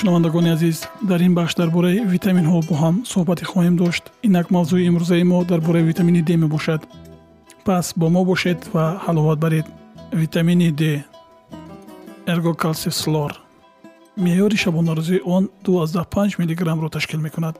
шунавандагони 0.00 0.50
азиз 0.50 0.88
дар 1.02 1.20
ин 1.20 1.34
бахш 1.34 1.54
дар 1.54 1.70
бораи 1.70 2.00
витаминҳо 2.14 2.60
бо 2.68 2.74
ҳам 2.82 2.96
суҳбате 3.10 3.44
хоҳем 3.50 3.76
дошт. 3.82 4.04
Инак 4.26 4.46
мавзӯи 4.54 4.86
имрӯзаи 4.88 5.24
мо 5.32 5.44
дар 5.44 5.60
бораи 5.60 5.82
витамини 5.90 6.22
д 6.28 6.30
мебошад. 6.42 6.80
Пас 7.66 7.86
бо 7.96 8.06
мо 8.14 8.24
бошед 8.24 8.60
ва 8.74 8.84
ҳаловат 9.06 9.38
баред. 9.44 9.66
Витамини 10.22 10.70
д 10.80 10.82
эргокалсифслор 12.32 13.30
меъёри 14.24 14.56
шабонарӯзии 14.64 15.20
он 15.36 15.50
25 15.64 16.38
мгро 16.76 16.88
ташкил 16.88 17.20
мекунад. 17.20 17.56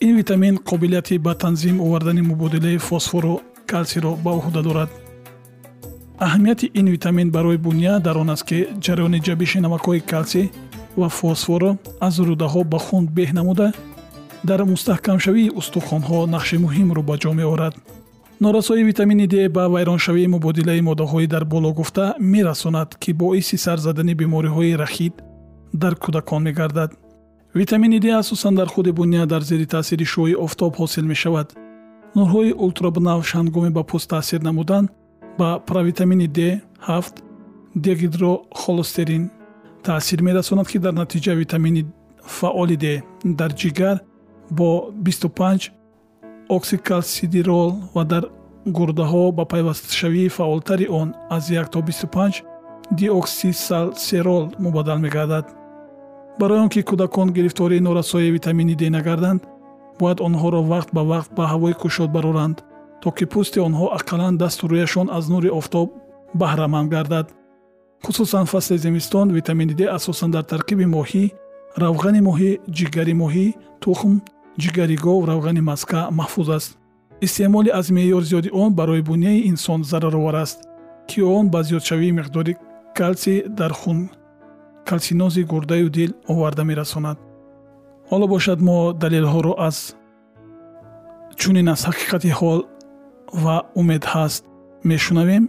Ин 0.00 0.16
витамин 0.20 0.54
қобилияти 0.70 1.18
ба 1.18 1.34
танзим 1.34 1.80
овардани 1.80 2.22
мубодилаи 2.22 2.76
фосфору 2.76 3.40
калсиро 3.66 4.12
ба 4.24 4.30
уҳда 4.38 4.62
дорад. 4.62 4.90
Аҳамияти 6.26 6.70
ин 6.74 6.86
витамин 6.94 7.30
барои 7.30 7.56
буния 7.56 7.98
дар 8.00 8.16
он 8.18 8.30
аст 8.30 8.44
ки 8.48 8.58
ҷараёни 8.84 9.20
ҷабиши 9.26 9.58
намакҳои 9.66 10.00
калсӣ 10.12 10.42
ва 10.96 11.08
фосфорро 11.08 11.76
аз 12.00 12.14
рӯдаҳо 12.18 12.64
ба 12.72 12.78
хун 12.78 13.04
беҳ 13.16 13.30
намуда 13.38 13.72
дар 14.48 14.60
мустаҳкамшавии 14.72 15.52
устухонҳо 15.60 16.18
нақши 16.34 16.56
муҳимро 16.64 17.02
ба 17.08 17.14
ҷо 17.22 17.32
меорад. 17.40 17.74
Норасои 18.44 18.82
витамини 18.90 19.26
д 19.26 19.48
ба 19.56 19.64
вайроншавии 19.74 20.32
мубодилаи 20.34 20.80
моддаҳои 20.88 21.26
дар 21.34 21.44
боло 21.44 21.70
гуфта 21.78 22.14
мерасонад 22.32 22.90
ки 23.02 23.10
боиси 23.12 23.56
сарзадани 23.64 24.14
бемориҳои 24.20 24.78
рахид 24.82 25.14
дар 25.82 25.94
кӯдакон 26.02 26.42
мегардад. 26.48 26.90
Витамини 27.54 27.98
д 28.04 28.06
асосан 28.20 28.54
дар 28.54 28.68
худи 28.74 28.92
буния 28.92 29.26
дар 29.26 29.42
зери 29.42 29.66
таъсири 29.66 30.06
шӯи 30.12 30.34
офтоб 30.44 30.72
ҳосил 30.80 31.04
мешавад. 31.12 31.48
Нурҳои 32.16 32.52
ултрабнавш 32.64 33.28
ҳангоми 33.38 33.70
ба 33.76 33.82
пӯст 33.90 34.08
таъсир 34.14 34.40
намудан 34.48 34.84
ба 35.38 35.48
провитамини 35.68 36.28
д 36.36 36.40
ҳафт 36.88 37.14
дегидрохолестерин 37.84 39.24
таъсир 39.82 40.22
мерасонад 40.22 40.68
ки 40.68 40.78
дар 40.78 40.92
натиҷа 40.92 41.34
витамини 41.34 41.86
фаъоли 42.38 42.76
д 42.76 43.02
дар 43.24 43.52
ҷигар 43.52 43.96
бо 44.50 44.90
25 45.04 45.70
оксикалсидирол 46.48 47.70
ва 47.94 48.04
дар 48.04 48.24
гурдаҳо 48.66 49.32
ба 49.32 49.44
пайвастшавии 49.44 50.28
фаъолтари 50.28 50.86
он 51.00 51.14
аз 51.30 51.50
1 51.50 51.70
то 51.72 51.78
25 51.80 52.42
диоксисалсерол 52.92 54.52
мубаддал 54.58 54.98
мегардад. 54.98 55.46
Барои 56.40 56.58
он 56.58 56.68
ки 56.68 56.80
кӯдакон 56.82 57.28
гирифтории 57.32 57.80
норасои 57.80 58.30
витамини 58.30 58.74
д 58.74 58.90
нагарданд 58.90 59.42
бояд 60.00 60.20
онҳоро 60.20 60.60
вақт 60.72 60.90
ба 60.92 61.02
вақт 61.12 61.30
ба 61.36 61.44
ҳавои 61.52 61.74
кушод 61.82 62.10
бароранд 62.16 62.56
то 63.02 63.10
ки 63.16 63.24
пӯсти 63.32 63.58
онҳо 63.68 63.86
ақаллан 63.98 64.36
дасту 64.42 64.64
рӯяшон 64.72 65.06
аз 65.16 65.24
нури 65.32 65.50
офтоб 65.60 65.88
баҳраманд 66.40 66.88
гардад 66.94 67.26
хусусан 68.04 68.46
фасли 68.46 68.76
зимистон 68.78 69.26
витамини 69.38 69.74
д 69.74 69.82
асосан 69.96 70.30
дар 70.30 70.44
таркиби 70.52 70.86
моҳӣ 70.96 71.24
равғани 71.82 72.20
моҳӣ 72.28 72.50
ҷигари 72.76 73.14
моҳӣ 73.22 73.46
тухм 73.82 74.14
ҷигари 74.62 74.96
гов 75.04 75.20
равғани 75.30 75.62
маска 75.70 76.00
маҳфуз 76.18 76.48
аст. 76.58 76.70
Истеъмоли 77.26 77.70
аз 77.80 77.86
меъёр 77.96 78.22
зиёди 78.30 78.50
он 78.62 78.70
барои 78.78 79.02
бунияи 79.10 79.46
инсон 79.50 79.80
зараровар 79.90 80.36
аст 80.44 80.58
ки 81.08 81.20
он 81.20 81.44
ба 81.52 81.60
зиёдшавии 81.68 82.16
миқдори 82.18 82.52
калсӣ 82.98 83.34
дар 83.58 83.72
хун 83.80 83.98
калсинози 84.88 85.42
гурдаю 85.52 85.88
дил 85.96 86.10
оварда 86.32 86.64
мерасонад. 86.70 87.18
Ҳоло 88.10 88.26
бошад 88.34 88.58
мо 88.68 88.78
далелҳоро 89.02 89.52
аз 89.68 89.76
чунин 91.40 91.68
аз 91.74 91.80
ҳақиқати 91.88 92.30
ҳол 92.38 92.60
ва 93.42 93.56
умед 93.80 94.04
ҳаст 94.12 94.42
мешунавем 94.90 95.44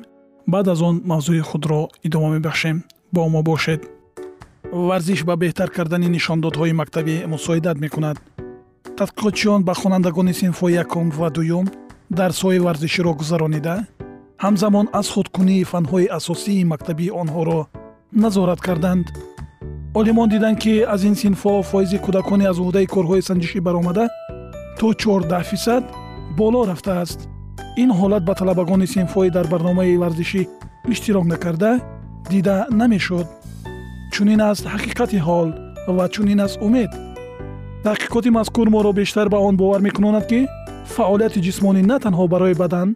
баъд 0.53 0.67
аз 0.73 0.81
он 0.81 0.95
мавзӯи 1.11 1.41
худро 1.49 1.81
идома 2.07 2.29
мебахшем. 2.35 2.77
Бо 3.13 3.21
мо 3.29 3.41
бошед. 3.43 3.81
Варзиш 4.71 5.23
ба 5.23 5.35
беҳтар 5.41 5.69
кардани 5.77 6.07
нишондодҳои 6.15 6.77
мактабӣ 6.81 7.15
мусоидат 7.33 7.77
мекунад. 7.85 8.17
Тадқиқотчиён 8.97 9.61
ба 9.67 9.73
хонандагони 9.81 10.33
синфҳои 10.41 10.77
якум 10.83 11.05
ва 11.19 11.29
дуюм 11.35 11.65
дарсҳои 12.19 12.63
варзиширо 12.65 13.11
гузаронида 13.19 13.75
ҳамзамон 14.43 14.85
аз 14.99 15.07
худкунии 15.15 15.67
фанҳои 15.71 16.11
асосии 16.19 16.67
мактабии 16.71 17.15
онҳоро 17.21 17.59
назорат 18.23 18.59
карданд. 18.67 19.05
Олимон 19.99 20.27
диданд 20.33 20.57
ки 20.63 20.73
аз 20.93 21.01
ин 21.09 21.15
синфҳо 21.21 21.53
фоизи 21.71 21.97
кӯдакони 22.05 22.45
аз 22.51 22.57
уҳдаи 22.63 22.91
корҳои 22.95 23.25
санҷишӣ 23.29 23.59
баромада 23.67 24.05
то 24.79 24.87
14 24.93 25.43
фисад 25.51 25.83
боло 26.39 26.59
рафтааст 26.71 27.19
ин 27.82 27.90
ҳолат 27.98 28.22
ба 28.28 28.34
талабагони 28.40 28.86
синфҳои 28.94 29.30
дар 29.36 29.46
барномаи 29.52 30.00
варзишӣ 30.02 30.42
иштирок 30.92 31.24
накарда 31.32 31.72
дида 32.30 32.56
намешуд 32.80 33.26
чунин 34.14 34.40
аст 34.50 34.64
ҳақиқати 34.74 35.18
ҳол 35.26 35.48
ва 35.96 36.04
чунин 36.14 36.40
аст 36.46 36.56
умед 36.66 36.90
таҳқиқоти 37.84 38.30
мазкур 38.38 38.68
моро 38.74 38.92
бештар 38.92 39.28
ба 39.28 39.38
он 39.48 39.54
бовар 39.56 39.80
мекунонад 39.88 40.24
ки 40.30 40.40
фаъолияти 40.94 41.40
ҷисмонӣ 41.46 41.82
на 41.90 41.96
танҳо 42.04 42.24
барои 42.34 42.54
бадан 42.62 42.88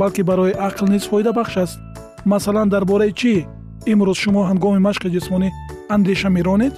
балки 0.00 0.22
барои 0.30 0.58
ақл 0.68 0.86
низ 0.92 1.04
фоидабахш 1.10 1.54
аст 1.64 1.78
масалан 2.32 2.68
дар 2.74 2.84
бораи 2.90 3.12
чӣ 3.20 3.34
имрӯз 3.92 4.18
шумо 4.22 4.42
ҳангоми 4.50 4.80
машқи 4.88 5.08
ҷисмонӣ 5.14 5.48
андеша 5.94 6.28
меронед 6.36 6.74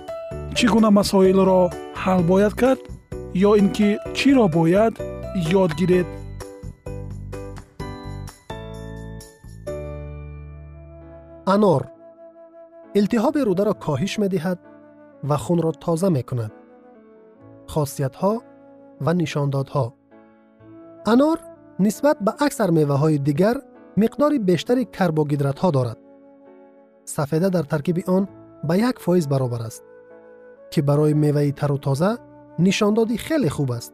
чӣ 0.56 0.66
гуна 0.74 0.90
масоилро 0.98 1.60
ҳал 2.02 2.20
бояд 2.30 2.54
кард 2.62 2.80
ё 3.48 3.50
ин 3.60 3.68
ки 3.76 3.88
чиро 4.16 4.46
бояд 4.58 4.94
ёд 5.62 5.70
гиред 5.80 6.06
انار 11.47 11.91
التهاب 12.95 13.37
روده 13.37 13.63
را 13.63 13.73
کاهش 13.73 14.19
می 14.19 14.27
دهد 14.27 14.59
و 15.29 15.37
خون 15.37 15.61
را 15.61 15.71
تازه 15.71 16.09
می 16.09 16.23
کند. 16.23 16.51
خاصیت 17.67 18.15
ها 18.15 18.43
و 19.01 19.13
نشانداد 19.13 19.69
ها 19.69 19.93
انار 21.05 21.39
نسبت 21.79 22.17
به 22.19 22.33
اکثر 22.39 22.69
میوه 22.69 22.95
های 22.95 23.17
دیگر 23.17 23.55
مقدار 23.97 24.37
بیشتری 24.37 24.85
کربوهیدرات 24.85 25.59
ها 25.59 25.71
دارد. 25.71 25.97
سفیده 27.05 27.49
در 27.49 27.63
ترکیب 27.63 28.09
آن 28.09 28.27
به 28.63 28.77
یک 28.77 28.99
فایز 28.99 29.27
برابر 29.27 29.61
است 29.61 29.83
که 30.71 30.81
برای 30.81 31.13
میوه 31.13 31.51
تر 31.51 31.71
و 31.71 31.77
تازه 31.77 32.17
نشاندادی 32.59 33.17
خیلی 33.17 33.49
خوب 33.49 33.71
است. 33.71 33.93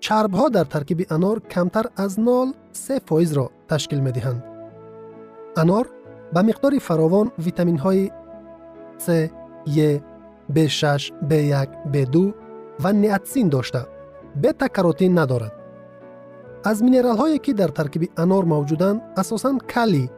چرب 0.00 0.34
ها 0.34 0.48
در 0.48 0.64
ترکیب 0.64 1.06
انار 1.10 1.40
کمتر 1.40 1.86
از 1.96 2.20
نال 2.20 2.52
سه 2.72 2.98
فایز 2.98 3.32
را 3.32 3.50
تشکیل 3.68 4.00
می 4.00 4.12
دهند. 4.12 4.44
انار 5.56 5.90
ба 6.34 6.40
миқдори 6.48 6.78
фаровон 6.88 7.26
витаминҳои 7.46 8.04
с 9.04 9.08
е 9.88 9.90
b6 10.54 10.82
b1 11.30 11.68
b2 11.92 12.34
ва 12.82 12.92
неатсин 12.92 13.48
дошта. 13.48 13.86
Бета-каротин 14.42 15.12
надорад. 15.14 15.54
Аз 16.64 16.76
минералҳое 16.86 17.38
ки 17.44 17.52
дар 17.60 17.70
таркиби 17.78 18.08
анор 18.16 18.44
мавҷуданд 18.44 18.98
асосан 19.22 19.56
калий 19.72 20.08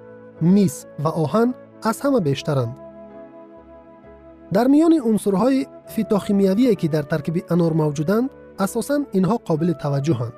мис 0.55 0.75
ва 1.05 1.11
оҳан 1.25 1.49
аз 1.91 1.97
ҳама 2.05 2.21
бештаранд. 2.29 2.75
Дар 4.55 4.67
миёни 4.75 5.01
унсурҳои 5.11 5.67
фитохимиявие 5.95 6.75
ки 6.81 6.89
дар 6.95 7.05
таркиби 7.13 7.45
анор 7.55 7.73
мавҷуданд 7.83 8.31
асосан 8.65 9.03
инҳо 9.19 9.37
қобили 9.49 9.75
таваҷҷӯҳанд. 9.83 10.35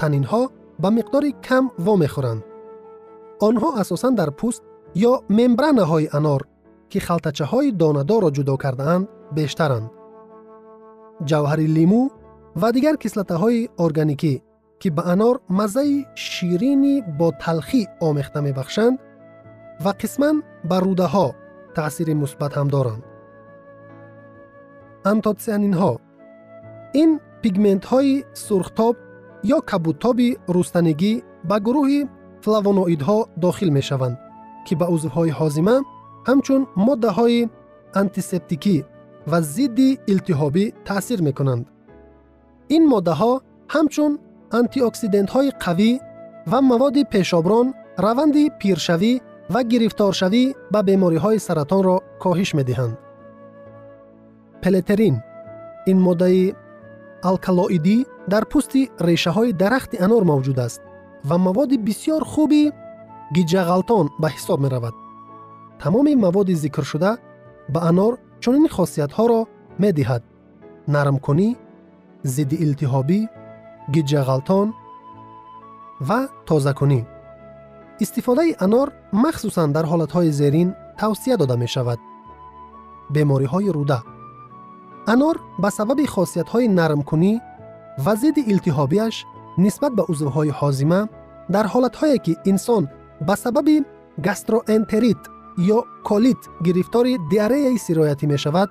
Танинҳо 0.00 0.42
ба 0.82 0.88
миқдори 0.98 1.30
кам 1.48 1.64
вомехӯранд 1.86 2.42
онҳо 3.46 3.68
асосан 3.82 4.12
дар 4.20 4.30
пӯст 4.38 4.62
ё 5.10 5.12
мембранаҳои 5.38 6.10
анор 6.18 6.42
ки 6.90 6.98
халтачаҳои 7.06 7.68
донадорро 7.82 8.30
ҷудо 8.36 8.54
кардаанд 8.64 9.04
бештаранд. 9.36 9.88
Ҷавҳари 11.30 11.66
лимӯ 11.76 12.02
ва 12.60 12.68
дигар 12.76 12.96
кислатаҳои 13.02 13.68
органикӣ 13.84 14.34
ки 14.80 14.88
ба 14.96 15.02
анор 15.12 15.36
маззаи 15.58 15.96
ширини 16.30 16.94
бо 17.18 17.28
талхӣ 17.42 17.82
омехта 18.08 18.40
мебахшанд 18.46 18.96
ва 19.84 19.92
қисман 20.00 20.36
ба 20.68 20.76
рӯдаҳо 20.84 21.26
таъсири 21.76 22.14
мусбат 22.22 22.52
ҳам 22.58 22.68
доранд. 22.74 23.02
Антотсианинҳо 25.12 25.92
ин 27.02 27.10
пигментҳои 27.42 28.14
сурхтоб 28.46 28.94
ё 29.56 29.58
кабудтоби 29.70 30.28
рустанигӣ 30.54 31.12
ба 31.48 31.56
гурӯҳи 31.66 32.00
флавоноидҳо 32.44 33.18
дохил 33.44 33.70
мешаванд 33.78 34.16
ки 34.66 34.72
ба 34.80 34.86
узвҳои 34.94 35.36
ҳозима 35.38 35.76
ҳамчун 36.28 36.62
моддаҳои 36.86 37.40
антисептикӣ 38.00 38.76
ва 39.30 39.38
зидди 39.54 39.88
илтиҳобӣ 40.12 40.64
таъсир 40.88 41.20
мекунанд. 41.28 41.64
Ин 42.76 42.82
моддаҳо 42.92 43.32
ҳамчун 43.74 44.12
антиоксидентҳои 44.60 45.50
қавӣ 45.64 45.90
ва 46.50 46.58
маводи 46.70 47.02
пешоброн 47.12 47.66
раванди 48.04 48.44
пиршавӣ 48.60 49.12
ва 49.52 49.60
гирифторшавӣ 49.70 50.44
ба 50.72 50.80
бемориҳои 50.88 51.38
саратонро 51.46 51.96
коҳиш 52.22 52.50
медиҳанд. 52.58 52.94
Пелетерин 54.62 55.16
ин 55.90 55.98
моддаи 56.06 56.44
алкалоидӣ 57.30 57.98
дар 58.32 58.44
пӯсти 58.52 58.82
решаҳои 59.08 59.50
дарахти 59.62 59.96
анор 60.06 60.22
мавҷуд 60.30 60.58
аст. 60.66 60.80
و 61.30 61.38
مواد 61.38 61.84
بسیار 61.84 62.24
خوبی 62.24 62.72
گیجغلطان 63.34 64.10
به 64.20 64.28
حساب 64.28 64.60
می 64.60 64.68
رود. 64.68 64.94
تمام 65.78 66.14
مواد 66.14 66.54
ذکر 66.54 66.82
شده 66.82 67.18
به 67.68 67.84
انار 67.84 68.18
چنین 68.40 68.68
خاصیت 68.68 69.12
ها 69.12 69.26
را 69.26 69.46
می 69.78 69.92
دهد. 69.92 70.22
نرم 70.88 71.18
کنی، 71.18 71.56
ضد 72.24 72.54
التهابی، 72.62 73.28
گیجغلطان 73.92 74.74
و 76.08 76.28
تازه 76.46 76.72
کنی. 76.72 77.06
استفاده 78.00 78.42
انار 78.60 78.92
مخصوصا 79.12 79.66
در 79.66 79.84
حالت 79.84 80.12
های 80.12 80.32
زیرین 80.32 80.74
توصیه 80.98 81.36
داده 81.36 81.56
می 81.56 81.68
شود. 81.68 81.98
بیماری 83.10 83.44
های 83.44 83.72
روده 83.72 84.02
انار 85.06 85.40
به 85.58 85.70
سبب 85.70 86.06
خاصیت 86.06 86.48
های 86.48 86.68
نرم 86.68 87.02
کنی 87.02 87.40
و 88.06 88.14
ضد 88.14 88.38
التهابیش 88.48 89.24
нисбат 89.58 89.92
ба 89.98 90.04
узвҳои 90.12 90.50
ҳозима 90.60 91.00
дар 91.54 91.66
ҳолатҳое 91.72 92.18
ки 92.24 92.32
инсон 92.50 92.82
ба 93.26 93.34
сабаби 93.44 93.76
гастроэнтерит 94.26 95.22
ё 95.76 95.78
колит 96.08 96.40
гирифтори 96.66 97.12
диареяи 97.32 97.78
сироятӣ 97.86 98.26
мешавад 98.34 98.68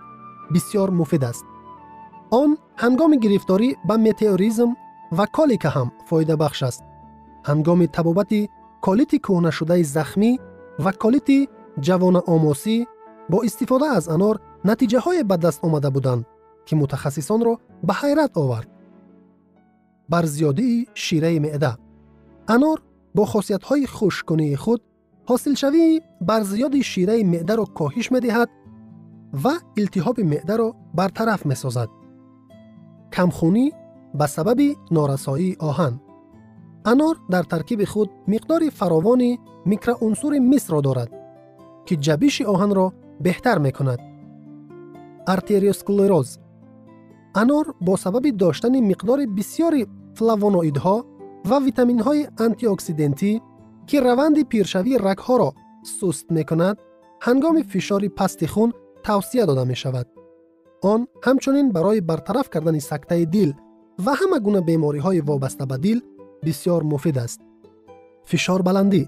бисёр 0.54 0.90
муфид 1.00 1.24
аст. 1.32 1.46
Он 2.42 2.50
ҳангоми 2.84 3.18
гирифторӣ 3.24 3.70
ба 3.88 3.96
метеоризм 4.08 4.70
ва 5.18 5.26
колика 5.38 5.70
ҳам 5.76 5.90
фоидабахш 6.10 6.60
аст. 6.70 6.82
Ҳангоми 7.50 7.88
табобати 7.96 8.50
колити 8.86 9.18
кӯҳнашудаи 9.26 9.84
захмӣ 9.96 10.32
ва 10.84 10.92
колити 11.04 11.38
ҷавонаомосӣ 11.86 12.78
бо 13.32 13.38
истифода 13.48 13.88
аз 13.98 14.06
анор 14.16 14.36
натиҷаҳое 14.70 15.24
ба 15.30 15.36
даст 15.44 15.60
омада 15.68 15.90
буданд 15.96 16.24
ки 16.66 16.74
мутахассисонро 16.80 17.54
ба 17.88 17.94
ҳайрат 18.02 18.32
овард. 18.44 18.70
بر 20.10 20.26
زیادی 20.26 20.88
شیره 20.94 21.40
معده 21.40 21.78
انار 22.48 22.82
با 23.16 23.26
خاصیت 23.26 23.64
های 23.64 23.88
خوشکنی 23.88 24.56
خود 24.56 24.82
حاصل 25.26 25.54
شوی 25.54 26.02
بر 26.22 26.42
زیاد 26.44 26.82
شیره 26.82 27.24
معده 27.24 27.56
را 27.56 27.66
کاهش 27.66 28.12
می 28.12 28.20
دهد 28.20 28.50
و 29.44 29.50
التهاب 29.78 30.20
معده 30.20 30.56
را 30.56 30.76
برطرف 30.96 31.46
می 31.46 31.56
سازد. 31.56 31.90
کمخونی 33.14 33.72
به 34.14 34.28
سبب 34.28 34.62
نارسایی 34.92 35.56
آهن 35.60 36.00
انار 36.86 37.16
در 37.30 37.44
ترکیب 37.44 37.84
خود 37.84 38.10
مقدار 38.28 38.70
فراوان 38.70 39.38
میکروعنصر 39.66 40.40
مس 40.40 40.72
را 40.72 40.82
دارد 40.82 41.12
که 41.86 41.96
جبیش 41.96 42.42
آهن 42.42 42.76
را 42.76 42.94
بهتر 43.22 43.58
می 43.58 43.72
کند. 43.72 44.00
ارتریوسکلروز 45.28 46.38
انار 47.36 47.76
با 47.82 47.96
سبب 47.96 48.38
داشتن 48.38 48.80
مقدار 48.80 49.26
بسیاری 49.26 49.88
فلاوونوئیدها 50.14 51.06
و 51.46 51.60
ویتامین 51.60 52.00
های 52.00 52.28
انتی 52.38 52.68
اکسیدنتی 52.68 53.42
که 53.88 54.00
روند 54.00 54.44
پیرشوی 54.44 54.98
رگ 54.98 55.18
ها 55.18 55.38
را 55.38 55.54
سست 56.02 56.32
می 56.32 56.44
کند 56.44 56.78
هنگام 57.22 57.62
فشار 57.62 58.08
پست 58.08 58.46
خون 58.46 58.74
توصیه 59.04 59.46
داده 59.46 59.64
می 59.64 59.76
شود. 59.76 60.08
آن 60.82 61.08
همچنین 61.24 61.72
برای 61.72 62.02
برطرف 62.02 62.50
کردن 62.50 62.80
سکته 62.80 63.26
دل 63.26 63.52
و 64.06 64.14
همه 64.14 64.40
گونه 64.40 64.62
بیماری 64.62 65.00
های 65.00 65.22
وابسته 65.22 65.66
به 65.66 65.78
دل 65.78 66.00
بسیار 66.46 66.84
مفید 66.84 67.18
است. 67.18 67.42
فشار 68.24 68.62
بلندی 68.62 69.08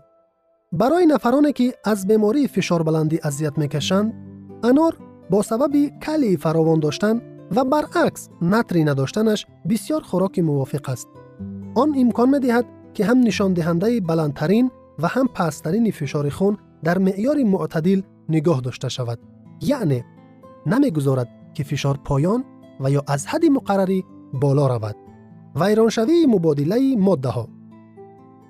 برای 0.71 1.05
نفرانی 1.05 1.53
که 1.53 1.73
از 1.85 2.07
بیماری 2.07 2.47
فشار 2.47 2.83
بلندی 2.83 3.19
اذیت 3.23 3.57
می‌کشند 3.57 4.13
انار 4.63 4.97
با 5.29 5.41
سبب 5.41 5.71
کلی 6.01 6.37
فراوان 6.37 6.79
داشتن 6.79 7.34
و 7.51 7.63
برعکس 7.63 8.29
نتری 8.41 8.83
نداشتنش 8.83 9.45
بسیار 9.69 10.01
خوراک 10.01 10.39
موافق 10.39 10.89
است. 10.89 11.07
آن 11.75 11.95
امکان 11.97 12.29
می‌دهد 12.29 12.65
که 12.93 13.05
هم 13.05 13.19
نشان 13.19 13.53
دهنده 13.53 14.01
بلندترین 14.01 14.71
و 14.99 15.07
هم 15.07 15.27
پسترین 15.27 15.91
فشار 15.91 16.29
خون 16.29 16.57
در 16.83 16.97
معیار 16.97 17.43
معتدل 17.43 18.01
نگاه 18.29 18.61
داشته 18.61 18.89
شود. 18.89 19.19
یعنی 19.61 20.03
نمی‌گذارد 20.65 21.27
که 21.53 21.63
فشار 21.63 21.99
پایان 22.03 22.43
و 22.79 22.91
یا 22.91 23.03
از 23.07 23.27
حد 23.27 23.45
مقرری 23.45 24.05
بالا 24.33 24.67
رود. 24.67 24.95
ویرانشوی 25.55 26.25
مبادله 26.25 26.95
ماده 26.95 27.29
ها 27.29 27.47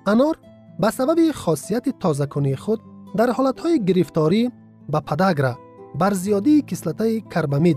انار 0.06 0.36
به 0.80 0.90
سبب 0.90 1.32
خاصیت 1.32 1.98
تازه 1.98 2.26
خود 2.56 2.80
در 3.16 3.30
حالت 3.30 3.60
های 3.60 3.84
گرفتاری 3.84 4.50
به 4.88 5.00
پدگره 5.00 5.56
بر 5.98 6.12
زیادی 6.12 6.62
کسلته 6.62 7.20
کربامید 7.20 7.76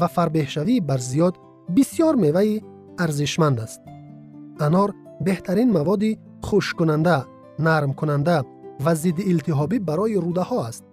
و 0.00 0.06
فربهشوی 0.06 0.80
بر 0.80 0.98
زیاد 0.98 1.36
بسیار 1.76 2.14
میوه 2.14 2.58
ارزشمند 2.98 3.60
است. 3.60 3.80
انار 4.60 4.94
بهترین 5.20 5.72
مواد 5.72 6.02
خوش 6.42 6.74
کننده، 6.74 7.24
نرم 7.58 7.92
کننده 7.92 8.42
و 8.84 8.94
ضد 8.94 9.20
التهابی 9.26 9.78
برای 9.78 10.14
روده 10.14 10.40
ها 10.40 10.66
است. 10.66 10.84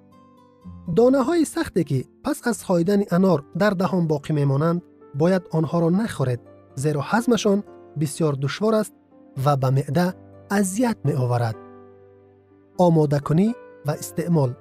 دانه 0.95 1.23
های 1.23 1.45
سختی 1.45 1.83
که 1.83 2.05
پس 2.23 2.47
از 2.47 2.63
خایدن 2.63 3.03
انار 3.11 3.43
در 3.57 3.69
دهان 3.69 4.07
باقی 4.07 4.33
میمانند 4.33 4.81
باید 5.15 5.41
آنها 5.51 5.79
را 5.79 5.89
نخورید 5.89 6.39
زیرا 6.75 7.01
هضمشان 7.01 7.63
بسیار 7.99 8.37
دشوار 8.41 8.75
است 8.75 8.93
و 9.45 9.57
به 9.57 9.69
معده 9.69 10.13
اذیت 10.51 10.97
می 11.03 11.13
آورد. 11.13 11.55
آماده 12.77 13.19
کنی 13.19 13.55
و 13.85 13.91
استعمال 13.91 14.55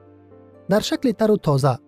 در 0.69 0.81
شکل 0.81 1.12
تر 1.12 1.31
و 1.31 1.37
تازه 1.37 1.79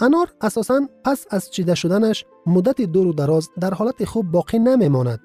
انار 0.00 0.32
اساسا 0.40 0.80
پس 1.04 1.26
از 1.30 1.50
چیده 1.50 1.74
شدنش 1.74 2.24
مدت 2.46 2.80
دور 2.80 3.06
و 3.06 3.12
دراز 3.12 3.50
در 3.60 3.74
حالت 3.74 4.04
خوب 4.04 4.30
باقی 4.30 4.58
نمیماند. 4.58 5.20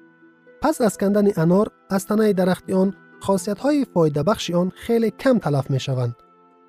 پس 0.62 0.80
از 0.80 0.98
کندن 0.98 1.28
انار 1.36 1.70
از 1.90 2.06
تنه 2.06 2.32
درخت 2.32 2.70
آن 2.70 2.94
خاصیت 3.20 3.58
های 3.58 3.86
فایده 3.94 4.22
بخش 4.22 4.50
آن 4.50 4.72
خیلی 4.74 5.10
کم 5.10 5.38
تلف 5.38 5.70
می 5.70 5.80
شوند. 5.80 6.16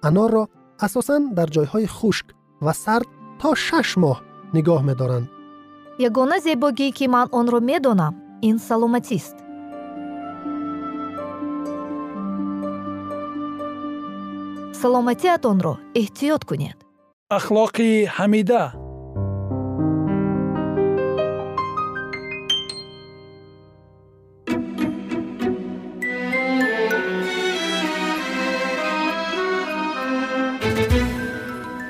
انار 0.03 0.32
را 0.32 0.50
اساسا 0.79 1.20
در 1.36 1.46
جایهای 1.46 1.88
خشک 1.88 2.25
و 2.62 2.74
سرد 2.74 3.06
تا 3.39 3.56
شش 3.56 3.98
ماه 3.98 4.22
نگاه 4.53 4.84
می 4.84 4.96
دارند. 4.96 5.29
یگانه 6.00 6.39
زیباگی 6.39 6.91
که 6.91 7.08
من 7.08 7.27
آن 7.32 7.48
را 7.48 7.60
می 7.60 7.79
دانم 7.79 8.15
این 8.41 8.58
سلامتی 8.58 9.15
است. 9.15 9.36
سلامتی 14.72 15.29
اتون 15.29 15.60
را 15.60 15.77
احتیاط 15.96 16.44
کنید. 16.44 16.88
اخلاقی 17.32 18.06
حمیده. 18.06 18.72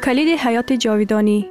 کلید 0.04 0.40
حیات 0.40 0.74
جاویدانی 0.74 1.50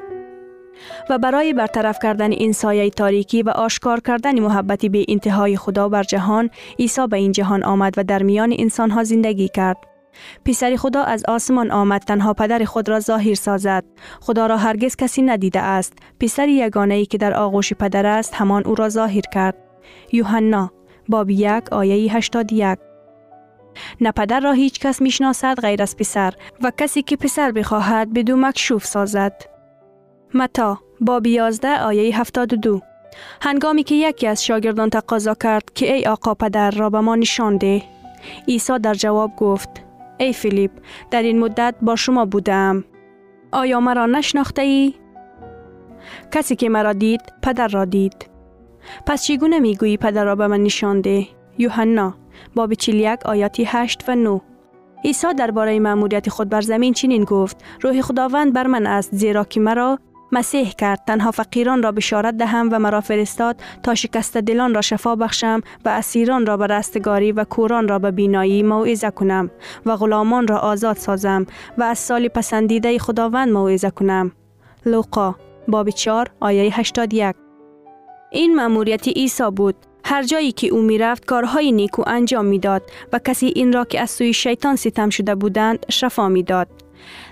و 1.10 1.18
برای 1.18 1.52
برطرف 1.52 1.98
کردن 2.02 2.32
این 2.32 2.52
سایه 2.52 2.90
تاریکی 2.90 3.42
و 3.42 3.50
آشکار 3.50 4.00
کردن 4.00 4.40
محبت 4.40 4.86
به 4.86 5.04
انتهای 5.08 5.56
خدا 5.56 5.88
بر 5.88 6.02
جهان 6.02 6.50
عیسی 6.78 7.06
به 7.06 7.16
این 7.16 7.32
جهان 7.32 7.62
آمد 7.62 7.94
و 7.96 8.04
در 8.04 8.22
میان 8.22 8.54
انسان 8.58 8.90
ها 8.90 9.04
زندگی 9.04 9.48
کرد. 9.48 9.97
پسر 10.44 10.76
خدا 10.76 11.02
از 11.02 11.24
آسمان 11.28 11.70
آمد 11.70 12.02
تنها 12.02 12.34
پدر 12.34 12.64
خود 12.64 12.88
را 12.88 13.00
ظاهر 13.00 13.34
سازد. 13.34 13.84
خدا 14.20 14.46
را 14.46 14.56
هرگز 14.56 14.96
کسی 14.96 15.22
ندیده 15.22 15.60
است. 15.60 15.92
پسر 16.20 16.48
یگانه 16.48 16.94
ای 16.94 17.06
که 17.06 17.18
در 17.18 17.34
آغوش 17.34 17.72
پدر 17.72 18.06
است 18.06 18.34
همان 18.34 18.66
او 18.66 18.74
را 18.74 18.88
ظاهر 18.88 19.20
کرد. 19.20 19.54
یوحنا 20.12 20.70
باب 21.08 21.30
یک 21.30 21.72
آیه 21.72 22.16
81 22.16 22.78
نه 24.00 24.12
پدر 24.12 24.40
را 24.40 24.52
هیچ 24.52 24.80
کس 24.80 25.02
می‌شناسد 25.02 25.60
غیر 25.60 25.82
از 25.82 25.96
پسر 25.96 26.34
و 26.62 26.72
کسی 26.78 27.02
که 27.02 27.16
پسر 27.16 27.52
بخواهد 27.52 28.12
بدو 28.12 28.36
مکشوف 28.36 28.84
سازد. 28.84 29.42
متا 30.34 30.78
باب 31.00 31.26
11 31.26 31.82
آیه 31.82 32.20
72 32.20 32.80
هنگامی 33.42 33.82
که 33.82 33.94
یکی 33.94 34.26
از 34.26 34.44
شاگردان 34.44 34.90
تقاضا 34.90 35.34
کرد 35.34 35.72
که 35.74 35.94
ای 35.94 36.06
آقا 36.06 36.34
پدر 36.34 36.70
را 36.70 36.90
به 36.90 37.00
ما 37.00 37.16
نشان 37.16 37.56
ده. 37.56 37.82
عیسی 38.48 38.78
در 38.78 38.94
جواب 38.94 39.36
گفت 39.36 39.68
ای 40.18 40.32
فیلیپ 40.32 40.70
در 41.10 41.22
این 41.22 41.38
مدت 41.38 41.74
با 41.82 41.96
شما 41.96 42.24
بودم. 42.24 42.84
آیا 43.52 43.80
مرا 43.80 44.06
نشناخته 44.06 44.62
ای؟ 44.62 44.94
کسی 46.32 46.56
که 46.56 46.68
مرا 46.68 46.92
دید 46.92 47.20
پدر 47.42 47.68
را 47.68 47.84
دید. 47.84 48.30
پس 49.06 49.24
چگونه 49.24 49.58
می‌گویی 49.58 49.96
پدر 49.96 50.24
را 50.24 50.36
به 50.36 50.46
من 50.46 50.62
نشان 50.62 51.00
ده؟ 51.00 51.26
یوحنا 51.58 52.14
باب 52.54 52.74
41 52.74 53.26
آیاتی 53.26 53.64
8 53.64 54.04
و 54.08 54.14
9 54.14 54.40
عیسی 55.04 55.34
درباره 55.34 55.80
مأموریت 55.80 56.28
خود 56.28 56.48
بر 56.48 56.60
زمین 56.60 56.92
چنین 56.92 57.24
گفت 57.24 57.64
روح 57.80 58.00
خداوند 58.00 58.52
بر 58.52 58.66
من 58.66 58.86
است 58.86 59.14
زیرا 59.14 59.44
که 59.44 59.60
مرا 59.60 59.98
مسیح 60.32 60.70
کرد. 60.70 61.02
تنها 61.06 61.30
فقیران 61.30 61.82
را 61.82 61.92
بشارت 61.92 62.36
دهم 62.36 62.68
و 62.72 62.78
مرا 62.78 63.00
فرستاد 63.00 63.56
تا 63.82 63.94
شکست 63.94 64.36
دلان 64.36 64.74
را 64.74 64.80
شفا 64.80 65.16
بخشم 65.16 65.60
و 65.84 65.88
اسیران 65.88 66.46
را 66.46 66.56
به 66.56 66.66
رستگاری 66.66 67.32
و 67.32 67.44
کوران 67.44 67.88
را 67.88 67.98
به 67.98 68.10
بینایی 68.10 68.62
موعظه 68.62 69.10
کنم 69.10 69.50
و 69.86 69.96
غلامان 69.96 70.48
را 70.48 70.58
آزاد 70.58 70.96
سازم 70.96 71.46
و 71.78 71.82
از 71.82 71.98
سال 71.98 72.28
پسندیده 72.28 72.98
خداوند 72.98 73.52
موعظه 73.52 73.90
کنم. 73.90 74.32
لوقا 74.86 75.34
باب 75.68 75.90
4 75.90 76.30
آیه 76.40 76.78
81 76.78 77.36
این 78.30 78.56
مأموریت 78.56 79.08
عیسی 79.08 79.50
بود. 79.56 79.74
هر 80.04 80.22
جایی 80.22 80.52
که 80.52 80.68
او 80.68 80.82
می 80.82 80.98
رفت 80.98 81.24
کارهای 81.24 81.72
نیکو 81.72 82.02
انجام 82.06 82.44
می‌داد 82.44 82.82
و 83.12 83.18
کسی 83.18 83.46
این 83.46 83.72
را 83.72 83.84
که 83.84 84.00
از 84.00 84.10
سوی 84.10 84.32
شیطان 84.32 84.76
ستم 84.76 85.10
شده 85.10 85.34
بودند 85.34 85.86
شفا 85.88 86.28
می‌داد. 86.28 86.68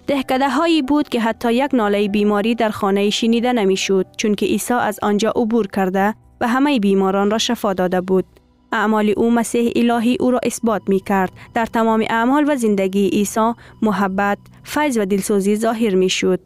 دهکده 0.07 0.49
هایی 0.49 0.83
بود 0.83 1.09
که 1.09 1.21
حتی 1.21 1.53
یک 1.53 1.75
ناله 1.75 2.09
بیماری 2.09 2.55
در 2.55 2.71
خانه 2.71 3.11
شنیده 3.11 3.53
نمی‌شد 3.53 4.07
چون 4.17 4.35
که 4.35 4.47
عیسی 4.47 4.75
از 4.75 4.99
آنجا 5.03 5.31
عبور 5.37 5.67
کرده 5.67 6.15
و 6.41 6.49
همه 6.49 6.81
بیماران 6.81 7.31
را 7.31 7.39
شفا 7.39 7.73
داده 7.73 8.01
بود. 8.01 8.25
اعمال 8.73 9.15
او 9.17 9.31
مسیح 9.31 9.73
الهی 9.77 10.17
او 10.21 10.31
را 10.31 10.41
اثبات 10.43 10.83
می 10.89 11.01
کرد. 11.01 11.33
در 11.55 11.67
تمام 11.67 12.05
اعمال 12.11 12.45
و 12.49 12.57
زندگی 12.57 13.09
عیسی 13.09 13.53
محبت، 13.83 14.39
فیض 14.65 14.99
و 14.99 15.05
دلسوزی 15.05 15.57
ظاهر 15.57 15.95
می 15.95 16.09
شد. 16.09 16.41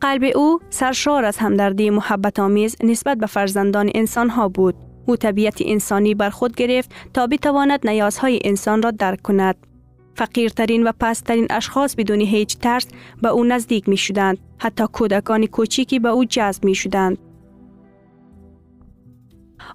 قلب 0.00 0.36
او 0.36 0.58
سرشار 0.70 1.24
از 1.24 1.36
همدردی 1.36 1.90
محبت 1.90 2.38
آمیز 2.38 2.76
نسبت 2.84 3.18
به 3.18 3.26
فرزندان 3.26 3.90
انسان 3.94 4.28
ها 4.28 4.48
بود. 4.48 4.74
او 5.06 5.16
طبیعت 5.16 5.62
انسانی 5.66 6.14
بر 6.14 6.30
خود 6.30 6.56
گرفت 6.56 6.90
تا 7.14 7.26
بتواند 7.26 7.88
نیازهای 7.88 8.38
انسان 8.44 8.82
را 8.82 8.90
درک 8.90 9.22
کند. 9.22 9.65
فقیرترین 10.16 10.84
و 10.84 10.92
پسترین 11.00 11.46
اشخاص 11.50 11.94
بدون 11.94 12.20
هیچ 12.20 12.58
ترس 12.58 12.86
به 13.22 13.28
او 13.28 13.44
نزدیک 13.44 13.88
می 13.88 13.96
شدند. 13.96 14.38
حتی 14.58 14.84
کودکان 14.92 15.46
کوچیکی 15.46 15.98
به 15.98 16.08
او 16.08 16.24
جذب 16.24 16.64
می 16.64 16.74
شدند. 16.74 17.18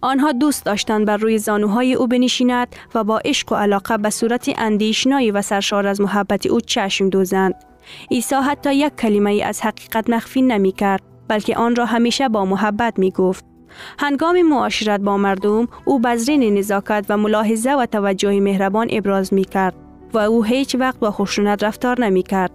آنها 0.01 0.31
دوست 0.31 0.65
داشتند 0.65 1.05
بر 1.05 1.17
روی 1.17 1.37
زانوهای 1.37 1.93
او 1.93 2.07
بنشیند 2.07 2.75
و 2.95 3.03
با 3.03 3.21
عشق 3.25 3.51
و 3.51 3.55
علاقه 3.55 3.97
به 3.97 4.09
صورت 4.09 4.51
اندیشنایی 4.57 5.31
و 5.31 5.41
سرشار 5.41 5.87
از 5.87 6.01
محبت 6.01 6.45
او 6.45 6.61
چشم 6.61 7.09
دوزند. 7.09 7.53
عیسی 8.11 8.35
حتی 8.35 8.75
یک 8.75 8.95
کلمه 8.95 9.41
از 9.45 9.61
حقیقت 9.61 10.09
مخفی 10.09 10.41
نمی 10.41 10.71
کرد 10.71 11.01
بلکه 11.27 11.57
آن 11.57 11.75
را 11.75 11.85
همیشه 11.85 12.29
با 12.29 12.45
محبت 12.45 12.99
می 12.99 13.11
گفت. 13.11 13.45
هنگام 13.99 14.41
معاشرت 14.41 14.99
با 14.99 15.17
مردم 15.17 15.67
او 15.85 15.99
بزرین 15.99 16.57
نزاکت 16.57 17.05
و 17.09 17.17
ملاحظه 17.17 17.71
و 17.71 17.85
توجه 17.85 18.39
مهربان 18.39 18.87
ابراز 18.91 19.33
می 19.33 19.45
کرد 19.45 19.90
و 20.13 20.17
او 20.17 20.43
هیچ 20.43 20.75
وقت 20.75 20.99
با 20.99 21.11
خشونت 21.11 21.63
رفتار 21.63 22.01
نمی 22.01 22.23
کرد. 22.23 22.51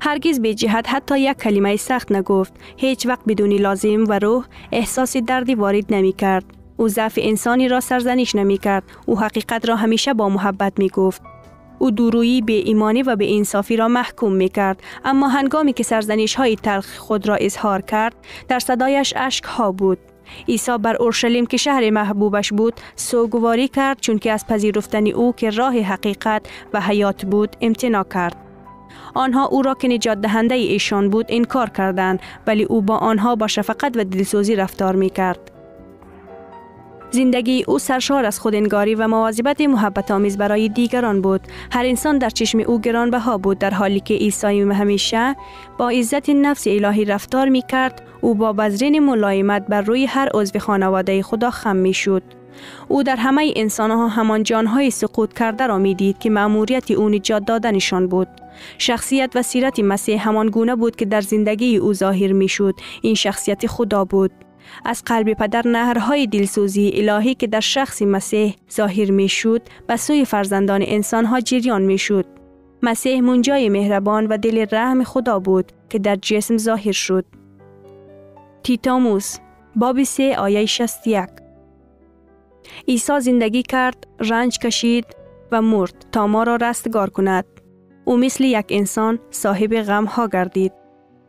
هرگز 0.00 0.40
به 0.40 0.54
جهت 0.54 0.88
حتی 0.88 1.20
یک 1.20 1.36
کلمه 1.36 1.76
سخت 1.76 2.12
نگفت. 2.12 2.52
هیچ 2.76 3.06
وقت 3.06 3.20
بدونی 3.28 3.58
لازم 3.58 4.04
و 4.08 4.18
روح 4.18 4.44
احساس 4.72 5.16
دردی 5.16 5.54
وارد 5.54 5.94
نمی 5.94 6.12
کرد 6.12 6.44
او 6.80 6.88
ضعف 6.88 7.18
انسانی 7.22 7.68
را 7.68 7.80
سرزنش 7.80 8.34
نمی 8.34 8.58
کرد 8.58 8.82
او 9.06 9.20
حقیقت 9.20 9.68
را 9.68 9.76
همیشه 9.76 10.14
با 10.14 10.28
محبت 10.28 10.72
می 10.78 10.88
گفت 10.88 11.22
او 11.78 11.90
دورویی 11.90 12.42
به 12.42 12.52
ایمانی 12.52 13.02
و 13.02 13.16
به 13.16 13.36
انصافی 13.36 13.76
را 13.76 13.88
محکوم 13.88 14.32
می 14.32 14.48
کرد 14.48 14.82
اما 15.04 15.28
هنگامی 15.28 15.72
که 15.72 15.82
سرزنش 15.82 16.34
های 16.34 16.56
تلخ 16.56 16.98
خود 16.98 17.28
را 17.28 17.34
اظهار 17.34 17.80
کرد 17.82 18.14
در 18.48 18.58
صدایش 18.58 19.14
اشک 19.16 19.44
ها 19.44 19.72
بود. 19.72 19.98
عیسی 20.48 20.78
بر 20.78 20.96
اورشلیم 20.96 21.46
که 21.46 21.56
شهر 21.56 21.90
محبوبش 21.90 22.52
بود 22.52 22.74
سوگواری 22.96 23.68
کرد 23.68 24.00
چون 24.00 24.18
که 24.18 24.32
از 24.32 24.46
پذیرفتن 24.46 25.06
او 25.06 25.32
که 25.32 25.50
راه 25.50 25.78
حقیقت 25.78 26.46
و 26.72 26.80
حیات 26.80 27.26
بود 27.26 27.56
امتناع 27.60 28.04
کرد. 28.04 28.36
آنها 29.14 29.46
او 29.46 29.62
را 29.62 29.74
که 29.74 29.88
نجات 29.88 30.20
دهنده 30.20 30.54
ایشان 30.54 31.10
بود 31.10 31.26
انکار 31.28 31.70
کردند 31.70 32.20
ولی 32.46 32.64
او 32.64 32.82
با 32.82 32.96
آنها 32.96 33.36
با 33.36 33.46
شفقت 33.46 33.96
و 33.96 34.04
دلسوزی 34.04 34.56
رفتار 34.56 34.96
می 34.96 35.10
کرد 35.10 35.49
زندگی 37.12 37.64
او 37.68 37.78
سرشار 37.78 38.24
از 38.24 38.40
خودنگاری 38.40 38.94
و 38.94 39.08
مواظبت 39.08 39.60
محبت 39.60 40.10
آمیز 40.10 40.38
برای 40.38 40.68
دیگران 40.68 41.20
بود. 41.20 41.40
هر 41.72 41.84
انسان 41.84 42.18
در 42.18 42.30
چشم 42.30 42.58
او 42.60 42.80
گرانبها 42.80 43.38
بود 43.38 43.58
در 43.58 43.70
حالی 43.70 44.00
که 44.00 44.14
عیسی 44.14 44.60
همیشه 44.60 45.36
با 45.78 45.88
عزت 45.90 46.30
نفس 46.30 46.66
الهی 46.66 47.04
رفتار 47.04 47.48
می 47.48 47.62
کرد. 47.68 48.02
او 48.20 48.34
با 48.34 48.52
بذرین 48.52 48.98
ملایمت 48.98 49.66
بر 49.66 49.80
روی 49.80 50.06
هر 50.06 50.28
عضو 50.34 50.58
خانواده 50.58 51.22
خدا 51.22 51.50
خم 51.50 51.76
می 51.76 51.94
شد. 51.94 52.22
او 52.88 53.02
در 53.02 53.16
همه 53.16 53.52
انسان 53.56 53.90
ها 53.90 54.08
همان 54.08 54.42
جانهای 54.42 54.90
سقوط 54.90 55.32
کرده 55.32 55.66
را 55.66 55.78
می 55.78 55.94
دید 55.94 56.18
که 56.18 56.30
مأموریت 56.30 56.90
او 56.90 57.08
نجات 57.08 57.44
دادنشان 57.44 58.06
بود. 58.06 58.28
شخصیت 58.78 59.30
و 59.34 59.42
سیرت 59.42 59.80
مسیح 59.80 60.28
همان 60.28 60.46
گونه 60.46 60.76
بود 60.76 60.96
که 60.96 61.04
در 61.04 61.20
زندگی 61.20 61.76
او 61.76 61.94
ظاهر 61.94 62.32
می 62.32 62.48
شد. 62.48 62.74
این 63.02 63.14
شخصیت 63.14 63.66
خدا 63.66 64.04
بود. 64.04 64.30
از 64.84 65.02
قلب 65.06 65.32
پدر 65.32 65.68
نهرهای 65.68 66.26
دلسوزی 66.26 66.92
الهی 66.94 67.34
که 67.34 67.46
در 67.46 67.60
شخص 67.60 68.02
مسیح 68.02 68.56
ظاهر 68.72 69.10
می 69.10 69.28
شد 69.28 69.62
به 69.86 69.96
سوی 69.96 70.24
فرزندان 70.24 70.82
انسان 70.86 71.24
ها 71.24 71.40
جریان 71.40 71.82
می 71.82 71.98
شد. 71.98 72.26
مسیح 72.82 73.20
منجای 73.20 73.68
مهربان 73.68 74.26
و 74.26 74.36
دل 74.36 74.66
رحم 74.72 75.04
خدا 75.04 75.38
بود 75.38 75.72
که 75.88 75.98
در 75.98 76.16
جسم 76.16 76.56
ظاهر 76.56 76.92
شد. 76.92 77.24
تیتاموس 78.62 79.36
باب 79.76 80.02
سه 80.02 80.36
آیه 80.38 80.62
یک 81.06 81.28
عیسی 82.88 83.20
زندگی 83.20 83.62
کرد، 83.62 84.06
رنج 84.20 84.58
کشید 84.58 85.06
و 85.52 85.62
مرد 85.62 86.06
تا 86.12 86.26
ما 86.26 86.42
را 86.42 86.56
رستگار 86.56 87.10
کند. 87.10 87.44
او 88.04 88.16
مثل 88.16 88.44
یک 88.44 88.66
انسان 88.68 89.18
صاحب 89.30 89.74
غم 89.74 90.04
ها 90.04 90.28
گردید. 90.28 90.72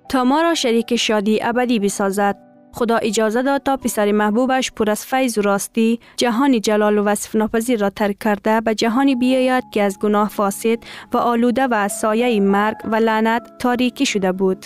تا 0.09 0.23
ما 0.23 0.41
را 0.41 0.53
شریک 0.53 0.95
شادی 0.95 1.43
ابدی 1.43 1.79
بسازد 1.79 2.50
خدا 2.73 2.97
اجازه 2.97 3.41
داد 3.41 3.63
تا 3.63 3.77
پسر 3.77 4.11
محبوبش 4.11 4.71
پر 4.71 4.89
از 4.89 5.05
فیض 5.05 5.37
و 5.37 5.41
راستی 5.41 5.99
جهانی 6.17 6.59
جلال 6.59 6.97
و 6.97 7.03
وصف 7.03 7.35
ناپذیر 7.35 7.79
را 7.79 7.89
ترک 7.89 8.19
کرده 8.19 8.61
به 8.61 8.75
جهانی 8.75 9.15
بیاید 9.15 9.63
که 9.71 9.83
از 9.83 9.99
گناه 9.99 10.29
فاسد 10.29 10.77
و 11.13 11.17
آلوده 11.17 11.67
و 11.67 11.73
از 11.73 11.93
سایه 11.93 12.39
مرگ 12.39 12.77
و 12.83 12.95
لعنت 12.95 13.51
تاریکی 13.59 14.05
شده 14.05 14.31
بود. 14.31 14.65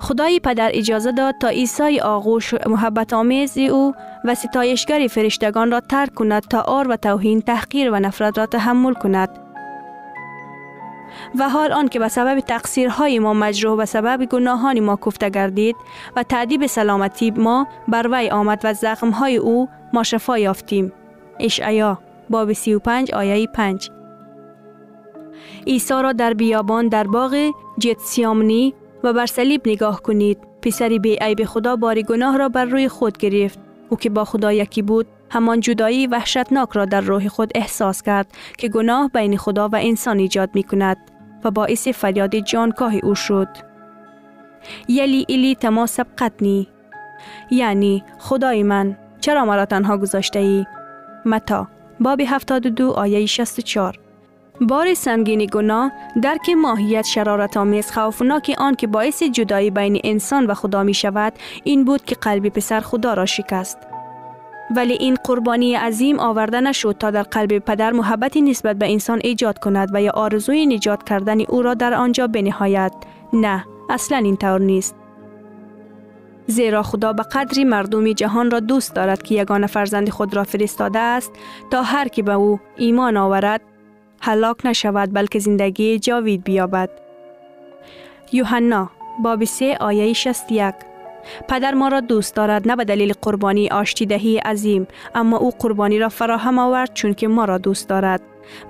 خدای 0.00 0.40
پدر 0.40 0.70
اجازه 0.72 1.12
داد 1.12 1.34
تا 1.40 1.48
عیسی 1.48 2.00
آغوش 2.00 2.54
محبت 2.66 3.12
آمیز 3.12 3.58
او 3.58 3.92
و 4.24 4.34
ستایشگر 4.34 5.06
فرشتگان 5.06 5.70
را 5.70 5.80
ترک 5.80 6.14
کند 6.14 6.42
تا 6.42 6.60
آر 6.60 6.88
و 6.88 6.96
توهین 6.96 7.40
تحقیر 7.40 7.90
و 7.90 8.00
نفرت 8.00 8.38
را 8.38 8.46
تحمل 8.46 8.94
کند 8.94 9.49
و 11.38 11.48
حال 11.48 11.72
آن 11.72 11.88
که 11.88 11.98
به 11.98 12.08
سبب 12.08 12.40
تقصیرهای 12.40 13.18
ما 13.18 13.34
مجروح 13.34 13.78
و 13.78 13.86
سبب 13.86 14.24
گناهان 14.24 14.80
ما 14.80 14.98
کفته 15.06 15.30
گردید 15.30 15.76
و 16.16 16.22
تعدیب 16.22 16.66
سلامتی 16.66 17.30
ما 17.30 17.66
بر 17.88 18.08
وی 18.12 18.30
آمد 18.30 18.60
و 18.64 18.74
زخمهای 18.74 19.36
او 19.36 19.68
ما 19.92 20.02
شفا 20.02 20.38
یافتیم. 20.38 20.92
اشعیا 21.40 21.98
باب 22.30 22.52
35 22.52 23.12
آیه 23.14 23.46
5 23.46 23.90
عیسی 25.66 25.94
را 25.94 26.12
در 26.12 26.34
بیابان 26.34 26.88
در 26.88 27.06
باغ 27.06 27.52
جتسیامنی 27.78 28.74
و 29.04 29.12
بر 29.12 29.26
صلیب 29.26 29.68
نگاه 29.68 30.02
کنید. 30.02 30.38
پسری 30.62 30.98
بی 30.98 31.18
عیب 31.20 31.44
خدا 31.44 31.76
بار 31.76 32.02
گناه 32.02 32.36
را 32.36 32.48
بر 32.48 32.64
روی 32.64 32.88
خود 32.88 33.18
گرفت. 33.18 33.58
او 33.88 33.96
که 33.96 34.10
با 34.10 34.24
خدا 34.24 34.52
یکی 34.52 34.82
بود 34.82 35.06
همان 35.30 35.60
جدایی 35.60 36.06
وحشتناک 36.06 36.68
را 36.72 36.84
در 36.84 37.00
روح 37.00 37.28
خود 37.28 37.52
احساس 37.54 38.02
کرد 38.02 38.32
که 38.58 38.68
گناه 38.68 39.10
بین 39.14 39.36
خدا 39.36 39.68
و 39.68 39.76
انسان 39.76 40.18
ایجاد 40.18 40.50
می 40.54 40.62
کند 40.62 41.09
و 41.44 41.50
باعث 41.50 41.88
فریاد 41.88 42.36
جانکاه 42.36 42.94
او 42.94 43.14
شد. 43.14 43.48
یلی 44.88 45.24
ایلی 45.28 45.54
تما 45.54 45.86
سبقتنی 45.86 46.68
یعنی 47.50 48.04
خدای 48.18 48.62
من 48.62 48.96
چرا 49.20 49.44
مرا 49.44 49.64
تنها 49.64 49.96
گذاشته 49.96 50.38
ای؟ 50.38 50.66
متا 51.24 51.68
باب 52.00 52.20
72 52.20 52.90
آیه 52.90 53.26
64 53.26 53.98
بار 54.60 54.94
سنگین 54.94 55.46
گناه 55.46 55.92
درک 56.22 56.50
ماهیت 56.50 57.04
شرارت 57.04 57.56
آمیز 57.56 57.92
خوفناک 57.92 58.54
آن 58.58 58.74
که 58.74 58.86
باعث 58.86 59.22
جدایی 59.22 59.70
بین 59.70 60.00
انسان 60.04 60.46
و 60.46 60.54
خدا 60.54 60.82
می 60.82 60.94
شود 60.94 61.32
این 61.64 61.84
بود 61.84 62.04
که 62.04 62.14
قلب 62.14 62.48
پسر 62.48 62.80
خدا 62.80 63.14
را 63.14 63.26
شکست. 63.26 63.89
ولی 64.76 64.92
این 64.92 65.14
قربانی 65.24 65.74
عظیم 65.74 66.20
آورده 66.20 66.60
نشد 66.60 66.96
تا 66.98 67.10
در 67.10 67.22
قلب 67.22 67.58
پدر 67.58 67.92
محبتی 67.92 68.42
نسبت 68.42 68.76
به 68.76 68.92
انسان 68.92 69.20
ایجاد 69.24 69.58
کند 69.58 69.90
و 69.92 70.02
یا 70.02 70.12
آرزوی 70.12 70.66
نجات 70.66 71.04
کردن 71.04 71.40
او 71.40 71.62
را 71.62 71.74
در 71.74 71.94
آنجا 71.94 72.26
بنهایت. 72.26 72.92
نه، 73.32 73.64
اصلا 73.90 74.18
این 74.18 74.36
طور 74.36 74.60
نیست. 74.60 74.94
زیرا 76.46 76.82
خدا 76.82 77.12
به 77.12 77.22
قدری 77.22 77.64
مردم 77.64 78.12
جهان 78.12 78.50
را 78.50 78.60
دوست 78.60 78.94
دارد 78.94 79.22
که 79.22 79.34
یگان 79.34 79.66
فرزند 79.66 80.08
خود 80.08 80.36
را 80.36 80.44
فرستاده 80.44 80.98
است 80.98 81.32
تا 81.70 81.82
هر 81.82 82.08
که 82.08 82.22
به 82.22 82.32
او 82.32 82.60
ایمان 82.76 83.16
آورد 83.16 83.60
هلاک 84.20 84.66
نشود 84.66 85.14
بلکه 85.14 85.38
زندگی 85.38 85.98
جاوید 85.98 86.44
بیابد. 86.44 86.90
یوحنا 88.32 88.90
باب 89.22 89.44
3 89.44 89.76
آیه 89.80 90.12
61 90.12 90.74
پدر 91.48 91.74
ما 91.74 91.88
را 91.88 92.00
دوست 92.00 92.34
دارد 92.34 92.68
نه 92.68 92.76
به 92.76 92.84
دلیل 92.84 93.12
قربانی 93.22 93.68
آشتیدهی 93.68 94.38
عظیم 94.38 94.86
اما 95.14 95.36
او 95.36 95.50
قربانی 95.58 95.98
را 95.98 96.08
فراهم 96.08 96.58
آورد 96.58 96.90
چون 96.94 97.14
که 97.14 97.28
ما 97.28 97.44
را 97.44 97.58
دوست 97.58 97.88
دارد 97.88 98.20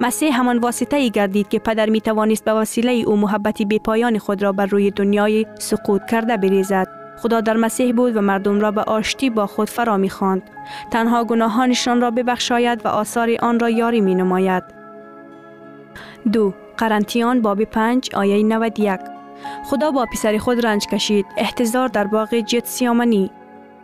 مسیح 0.01 0.39
همان 0.39 0.59
واسطه 0.59 0.97
ای 0.97 1.11
گردید 1.11 1.49
که 1.49 1.59
پدر 1.59 1.91
می 1.91 2.01
توانست 2.01 2.45
به 2.45 2.53
وسیله 2.53 2.93
او 2.93 3.17
محبتی 3.17 3.65
بی 3.65 3.79
پایان 3.79 4.19
خود 4.19 4.43
را 4.43 4.53
بر 4.53 4.67
روی 4.67 4.91
دنیای 4.91 5.47
سقوط 5.59 6.03
کرده 6.11 6.37
بریزد 6.37 6.89
خدا 7.23 7.41
در 7.41 7.57
مسیح 7.57 7.93
بود 7.93 8.17
و 8.17 8.21
مردم 8.21 8.61
را 8.61 8.71
به 8.71 8.83
آشتی 8.83 9.31
با 9.31 9.47
خود 9.47 9.71
فرا 9.71 9.97
می 9.97 10.11
خواند. 10.11 10.43
تنها 10.91 11.25
گناهانشان 11.25 12.01
را 12.01 12.11
ببخشاید 12.11 12.87
و 12.87 12.89
آثار 12.89 13.31
آن 13.43 13.61
را 13.61 13.71
یاری 13.71 14.01
می 14.01 14.15
نماید. 14.15 14.65
دو 16.33 16.55
قرنتیان 16.77 17.43
باب 17.43 17.65
پنج 17.65 18.15
آیه 18.15 18.43
91 18.43 19.01
خدا 19.65 19.91
با 19.91 20.07
پسر 20.13 20.39
خود 20.39 20.67
رنج 20.67 20.87
کشید. 20.87 21.27
احتضار 21.37 21.89
در 21.89 22.07
باغ 22.07 22.35
جت 22.35 22.67
سیامنی 22.67 23.31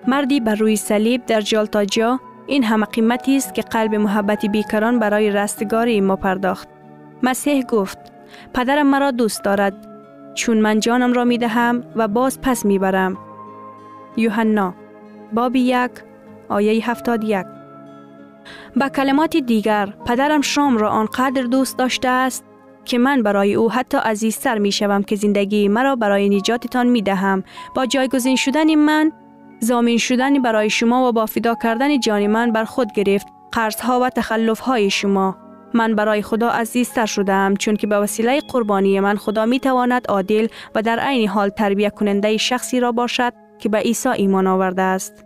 مردی 0.06 0.40
بر 0.40 0.54
روی 0.54 0.76
صلیب 0.76 1.26
در 1.26 1.40
جالتاجا 1.40 2.20
این 2.46 2.64
همه 2.64 2.86
قیمتی 2.86 3.36
است 3.36 3.54
که 3.54 3.62
قلب 3.62 3.94
محبتی 3.94 4.48
بیکران 4.48 4.98
برای 4.98 5.30
رستگاری 5.30 6.00
ما 6.00 6.16
پرداخت. 6.16 6.68
مسیح 7.22 7.62
گفت 7.62 7.98
پدرم 8.54 8.86
مرا 8.86 9.10
دوست 9.10 9.44
دارد. 9.44 9.88
چون 10.34 10.58
من 10.58 10.80
جانم 10.80 11.12
را 11.12 11.24
می 11.24 11.38
دهم 11.38 11.84
و 11.96 12.08
باز 12.08 12.40
پس 12.40 12.64
می 12.64 12.78
برم. 12.78 13.18
یوحنا 14.16 14.74
باب 15.32 15.56
یک 15.56 15.90
آیه 16.48 16.90
هفتاد 16.90 17.24
یک. 17.24 17.46
با 18.76 18.88
کلمات 18.88 19.36
دیگر 19.36 19.94
پدرم 20.06 20.40
شام 20.40 20.78
را 20.78 20.90
آنقدر 20.90 21.42
دوست 21.42 21.78
داشته 21.78 22.08
است 22.08 22.44
که 22.86 22.98
من 22.98 23.22
برای 23.22 23.54
او 23.54 23.72
حتی 23.72 23.96
عزیزتر 23.96 24.58
می 24.58 24.72
شوم 24.72 25.02
که 25.02 25.16
زندگی 25.16 25.68
مرا 25.68 25.96
برای 25.96 26.28
نجاتتان 26.28 26.86
می 26.86 27.02
دهم 27.02 27.44
با 27.74 27.86
جایگزین 27.86 28.36
شدن 28.36 28.74
من 28.74 29.12
زامین 29.60 29.98
شدن 29.98 30.42
برای 30.42 30.70
شما 30.70 31.08
و 31.08 31.12
با 31.12 31.26
فدا 31.26 31.54
کردن 31.62 32.00
جان 32.00 32.26
من 32.26 32.52
بر 32.52 32.64
خود 32.64 32.92
گرفت 32.92 33.26
قرضها 33.52 34.00
و 34.00 34.10
های 34.60 34.90
شما 34.90 35.36
من 35.74 35.94
برای 35.94 36.22
خدا 36.22 36.48
عزیزتر 36.48 37.06
شدم 37.06 37.54
چون 37.54 37.76
که 37.76 37.86
به 37.86 37.98
وسیله 37.98 38.40
قربانی 38.40 39.00
من 39.00 39.16
خدا 39.16 39.46
می 39.46 39.60
تواند 39.60 40.06
عادل 40.08 40.46
و 40.74 40.82
در 40.82 40.98
عین 40.98 41.28
حال 41.28 41.48
تربیت 41.48 41.94
کننده 41.94 42.36
شخصی 42.36 42.80
را 42.80 42.92
باشد 42.92 43.32
که 43.58 43.68
به 43.68 43.78
عیسی 43.78 44.08
ایمان 44.08 44.46
آورده 44.46 44.82
است. 44.82 45.25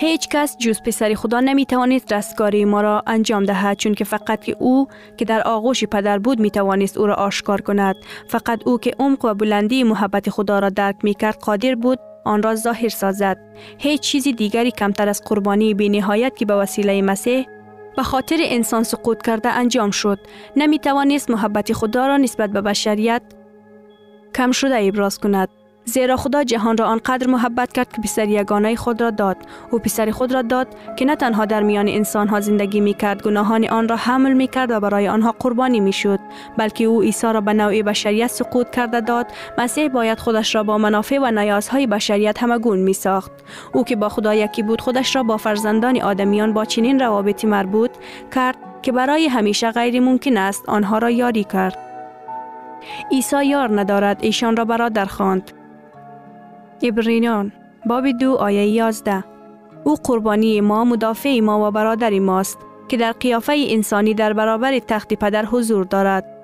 هیچ 0.00 0.28
کس 0.28 0.56
جز 0.58 0.82
پسر 0.82 1.14
خدا 1.14 1.40
نمی 1.40 1.66
توانست 1.66 2.12
رستگاری 2.12 2.64
ما 2.64 2.80
را 2.80 3.02
انجام 3.06 3.44
دهد 3.44 3.76
چون 3.76 3.94
که 3.94 4.04
فقط 4.04 4.44
که 4.44 4.56
او 4.58 4.88
که 5.16 5.24
در 5.24 5.42
آغوش 5.42 5.84
پدر 5.84 6.18
بود 6.18 6.40
می 6.40 6.50
توانست 6.50 6.98
او 6.98 7.06
را 7.06 7.14
آشکار 7.14 7.60
کند. 7.60 7.96
فقط 8.28 8.62
او 8.66 8.78
که 8.78 8.92
عمق 8.98 9.24
و 9.24 9.34
بلندی 9.34 9.82
محبت 9.82 10.30
خدا 10.30 10.58
را 10.58 10.68
درک 10.68 10.96
می 11.02 11.14
کرد 11.14 11.38
قادر 11.38 11.74
بود 11.74 11.98
آن 12.24 12.42
را 12.42 12.54
ظاهر 12.54 12.88
سازد. 12.88 13.36
هیچ 13.78 14.00
چیز 14.00 14.28
دیگری 14.28 14.70
کمتر 14.70 15.08
از 15.08 15.22
قربانی 15.24 15.74
بی 15.74 15.88
نهایت 15.88 16.36
که 16.36 16.46
به 16.46 16.54
وسیله 16.54 17.02
مسیح 17.02 17.46
به 17.96 18.02
خاطر 18.02 18.36
انسان 18.40 18.82
سقوط 18.82 19.22
کرده 19.22 19.48
انجام 19.48 19.90
شد. 19.90 20.18
نمی 20.56 20.78
توانست 20.78 21.30
محبت 21.30 21.72
خدا 21.72 22.06
را 22.06 22.16
نسبت 22.16 22.50
به 22.50 22.60
بشریت 22.60 23.22
کم 24.34 24.52
شده 24.52 24.76
ابراز 24.78 25.18
کند. 25.18 25.48
زیرا 25.84 26.16
خدا 26.16 26.44
جهان 26.44 26.76
را 26.76 26.86
آنقدر 26.86 27.26
محبت 27.26 27.72
کرد 27.72 27.92
که 27.92 28.02
پسر 28.02 28.28
یگانه 28.28 28.76
خود 28.76 29.00
را 29.00 29.10
داد. 29.10 29.36
او 29.70 29.78
پسر 29.78 30.10
خود 30.10 30.32
را 30.32 30.42
داد 30.42 30.68
که 30.96 31.04
نه 31.04 31.16
تنها 31.16 31.44
در 31.44 31.62
میان 31.62 31.88
انسان 31.88 32.28
ها 32.28 32.40
زندگی 32.40 32.80
می 32.80 32.94
کرد 32.94 33.22
گناهان 33.22 33.68
آن 33.68 33.88
را 33.88 33.96
حمل 33.96 34.32
می 34.32 34.46
کرد 34.46 34.70
و 34.70 34.80
برای 34.80 35.08
آنها 35.08 35.34
قربانی 35.38 35.80
می 35.80 35.92
شد 35.92 36.18
بلکه 36.58 36.84
او 36.84 37.00
عیسی 37.00 37.26
را 37.26 37.40
به 37.40 37.52
نوع 37.52 37.82
بشریت 37.82 38.26
سقوط 38.26 38.70
کرده 38.70 39.00
داد. 39.00 39.26
مسیح 39.58 39.88
باید 39.88 40.18
خودش 40.18 40.54
را 40.54 40.62
با 40.62 40.78
منافع 40.78 41.18
و 41.22 41.30
نیازهای 41.30 41.86
بشریت 41.86 42.42
همگون 42.42 42.78
می 42.78 42.92
ساخت 42.92 43.32
او 43.72 43.84
که 43.84 43.96
با 43.96 44.08
خدا 44.08 44.34
یکی 44.34 44.62
بود 44.62 44.80
خودش 44.80 45.16
را 45.16 45.22
با 45.22 45.36
فرزندان 45.36 46.00
آدمیان 46.00 46.52
با 46.52 46.64
چنین 46.64 47.00
روابطی 47.00 47.46
مربوط 47.46 47.90
کرد 48.34 48.56
که 48.82 48.92
برای 48.92 49.26
همیشه 49.26 49.70
غیر 49.70 50.00
ممکن 50.00 50.36
است 50.36 50.68
آنها 50.68 50.98
را 50.98 51.10
یاری 51.10 51.44
کرد. 51.44 51.78
عیسی 53.12 53.46
یار 53.46 53.80
ندارد 53.80 54.18
ایشان 54.22 54.56
را 54.56 54.64
برادر 54.64 55.04
خواند. 55.04 55.59
ابرینان 56.82 57.52
باب 57.86 58.10
دو 58.10 58.34
آیه 58.34 58.66
یازده. 58.66 59.24
او 59.84 59.94
قربانی 59.94 60.60
ما 60.60 60.84
مدافع 60.84 61.40
ما 61.40 61.68
و 61.68 61.70
برادر 61.70 62.18
ماست 62.18 62.58
که 62.88 62.96
در 62.96 63.12
قیافه 63.12 63.66
انسانی 63.68 64.14
در 64.14 64.32
برابر 64.32 64.78
تخت 64.78 65.14
پدر 65.14 65.44
حضور 65.44 65.84
دارد. 65.84 66.40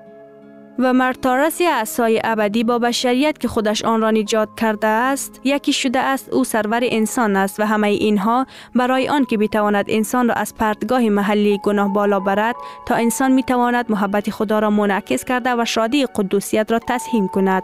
و 0.79 0.93
مرتارس 0.93 1.61
اعصای 1.61 2.21
ابدی 2.23 2.63
با 2.63 2.79
بشریت 2.79 3.37
که 3.37 3.47
خودش 3.47 3.85
آن 3.85 4.01
را 4.01 4.11
نجات 4.11 4.49
کرده 4.57 4.87
است 4.87 5.41
یکی 5.43 5.73
شده 5.73 5.99
است 5.99 6.33
او 6.33 6.43
سرور 6.43 6.79
انسان 6.83 7.35
است 7.35 7.59
و 7.59 7.63
همه 7.63 7.87
اینها 7.87 8.45
برای 8.75 9.09
آن 9.09 9.25
که 9.25 9.37
بتواند 9.37 9.85
انسان 9.87 10.27
را 10.27 10.33
از 10.33 10.55
پرتگاه 10.55 11.09
محلی 11.09 11.59
گناه 11.63 11.93
بالا 11.93 12.19
برد 12.19 12.55
تا 12.85 12.95
انسان 12.95 13.31
می‌تواند 13.31 13.91
محبت 13.91 14.29
خدا 14.29 14.59
را 14.59 14.69
منعکس 14.69 15.25
کرده 15.25 15.55
و 15.55 15.65
شادی 15.65 16.05
قدوسیت 16.05 16.71
را 16.71 16.79
تسهیم 16.79 17.27
کند. 17.27 17.63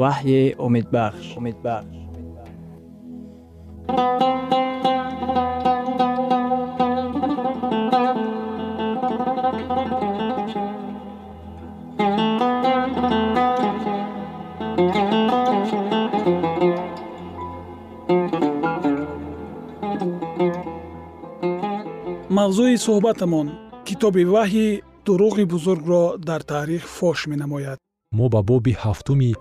ваҳйи 0.00 0.42
умедбахш. 0.66 1.26
Умедбахш. 1.40 1.96
Мавзӯи 22.36 22.76
суҳбатамон 22.86 23.48
китоби 23.86 24.24
ваҳйи 24.34 24.68
дуруғи 25.06 25.44
бузургро 25.52 26.04
дар 26.28 26.40
таърих 26.50 26.84
фош 26.96 27.18
менамояд. 27.32 27.78
Мо 28.18 28.26
ба 28.32 28.40
боби 28.48 28.72
ҳафтуми 28.82 29.32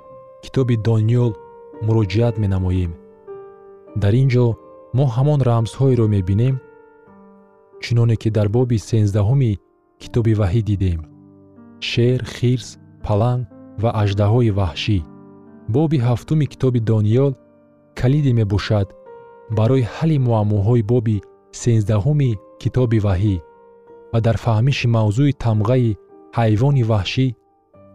китоби 0.43 0.75
дониёл 0.88 1.32
муроҷиат 1.86 2.36
менамоем. 2.43 2.91
Дар 4.02 4.13
ин 4.21 4.28
ҷо 4.34 4.45
мо 4.97 5.06
ҳамон 5.15 5.39
рамзҳоеро 5.49 6.06
мебинем 6.15 6.56
чуноне 7.84 8.15
ки 8.21 8.30
дар 8.38 8.47
боби 8.56 8.78
сенздаҳуми 8.89 9.60
китоби 10.02 10.34
ваҳӣ 10.41 10.62
дидем. 10.69 10.99
Шер 11.89 12.19
хирс 12.36 12.69
паланг 13.06 13.43
ва 13.82 13.89
аждаҳои 14.02 14.52
ваҳшӣ. 14.60 14.97
Боби 15.75 15.97
ҳафтуми 16.08 16.45
китоби 16.54 16.80
дониёл 16.91 17.32
калиде 17.99 18.32
мебошад 18.39 18.88
барои 19.58 19.88
ҳалли 19.93 20.17
муаммоҳои 20.28 20.88
боби 20.91 21.17
сенздаҳуми 21.62 22.32
китоби 22.62 22.99
ваҳӣ 23.08 23.36
ва 24.12 24.19
дар 24.25 24.38
фаҳмиши 24.45 24.88
мавзӯи 24.97 25.38
тамғаи 25.45 25.97
ҳайвони 26.38 26.84
ваҳшӣ 26.91 27.28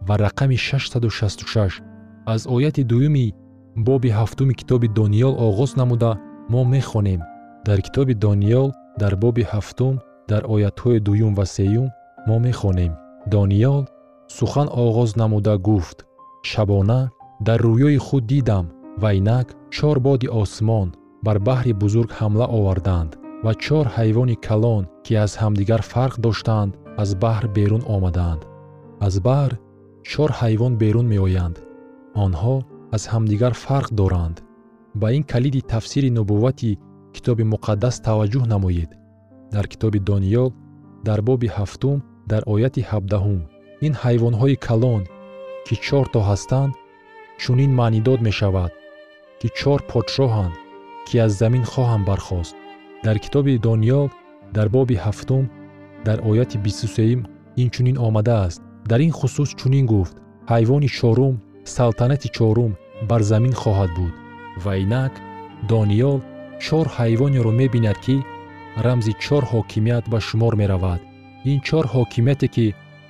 ва 0.06 0.14
рақами 0.24 0.56
666 0.56 1.93
аз 2.26 2.46
ояти 2.46 2.84
дуюми 2.84 3.34
боби 3.76 4.10
ҳафтуми 4.18 4.54
китоби 4.60 4.88
дониёл 4.88 5.34
оғоз 5.46 5.70
намуда 5.76 6.12
мо 6.52 6.64
мехонем. 6.64 7.20
Дар 7.66 7.78
китоби 7.86 8.14
дониёл 8.14 8.72
дар 8.98 9.16
боби 9.16 9.42
ҳафтум 9.52 9.94
дар 10.28 10.42
оятҳои 10.54 11.00
дуюм 11.00 11.32
ва 11.34 11.44
сеюм 11.56 11.88
мо 12.28 12.36
мехонем. 12.38 12.92
Дониёл 13.34 13.80
сухан 14.36 14.68
оғоз 14.68 15.10
намуда 15.20 15.54
гуфт. 15.58 15.98
Шабона 16.50 17.10
дар 17.46 17.60
рӯёи 17.60 17.96
худ 18.06 18.24
дидам 18.26 18.66
ва 19.02 19.10
инак 19.18 19.46
чор 19.70 19.96
боди 20.06 20.28
осмон 20.42 20.88
бар 21.26 21.38
баҳри 21.48 21.72
бузург 21.82 22.10
ҳамла 22.20 22.46
оварданд 22.58 23.10
ва 23.44 23.52
чор 23.64 23.86
ҳайвони 23.96 24.36
калон 24.46 24.84
ки 25.04 25.12
аз 25.24 25.32
ҳамдигар 25.42 25.82
фарқ 25.92 26.14
доштанд 26.26 26.72
аз 27.02 27.10
баҳр 27.22 27.44
берун 27.56 27.82
омаданд. 27.96 28.40
Аз 29.06 29.14
баҳр 29.26 29.52
чор 30.10 30.30
ҳайвон 30.40 30.72
берун 30.82 31.06
меоянд 31.14 31.56
онҳо 32.24 32.56
аз 32.96 33.02
ҳамдигар 33.12 33.52
фарқ 33.64 33.88
доранд. 34.00 34.36
Ба 35.00 35.08
ин 35.16 35.22
калиди 35.32 35.60
тафсири 35.72 36.10
нубуввати 36.18 36.78
китоби 37.14 37.44
муқаддас 37.52 37.96
таваҷҷӯҳ 38.06 38.44
намоед. 38.54 38.90
Дар 39.54 39.66
китоби 39.72 39.98
дониёл 40.10 40.50
дар 41.08 41.20
боби 41.28 41.48
ҳафтум 41.58 41.98
дар 42.30 42.42
ояти 42.54 42.82
ҳабдаҳум 42.90 43.40
ин 43.86 43.92
ҳайвонҳои 44.02 44.56
калон 44.66 45.02
ки 45.66 45.74
чорто 45.86 46.18
ҳастанд 46.28 46.72
чунин 47.42 47.70
маънидод 47.80 48.20
мешавад 48.28 48.72
ки 49.40 49.48
чор 49.58 49.80
подшоҳанд 49.90 50.54
ки 51.06 51.14
аз 51.24 51.32
замин 51.40 51.64
хоҳанд 51.72 52.04
бархост. 52.10 52.54
Дар 53.04 53.16
китоби 53.24 53.62
дониёл 53.68 54.06
дар 54.56 54.68
боби 54.76 54.96
ҳафтум 55.04 55.44
дар 56.06 56.18
ояти 56.30 56.56
бисту 56.64 56.86
сеюм 56.96 57.20
инчунин 57.62 57.96
омадааст. 58.06 58.60
Дар 58.90 59.00
ин 59.06 59.12
хусус 59.18 59.50
чунин 59.60 59.86
гуфт. 59.92 60.16
Ҳайвони 60.52 60.88
чорум 60.98 61.34
салтанати 61.64 62.28
чорум 62.28 62.72
бар 63.08 63.22
замин 63.30 63.54
хоҳад 63.62 63.90
буд 63.96 64.14
ва 64.64 64.72
инак 64.84 65.12
дониёл 65.72 66.18
чор 66.64 66.86
ҳайвонеро 66.96 67.52
мебинад 67.60 67.98
ки 68.04 68.16
рамзи 68.84 69.12
чор 69.24 69.42
ҳокимият 69.52 70.04
ба 70.12 70.18
шумор 70.26 70.54
меравад. 70.60 71.00
Ин 71.50 71.58
чор 71.66 71.84
ҳокимияте 71.94 72.48
ки 72.54 72.66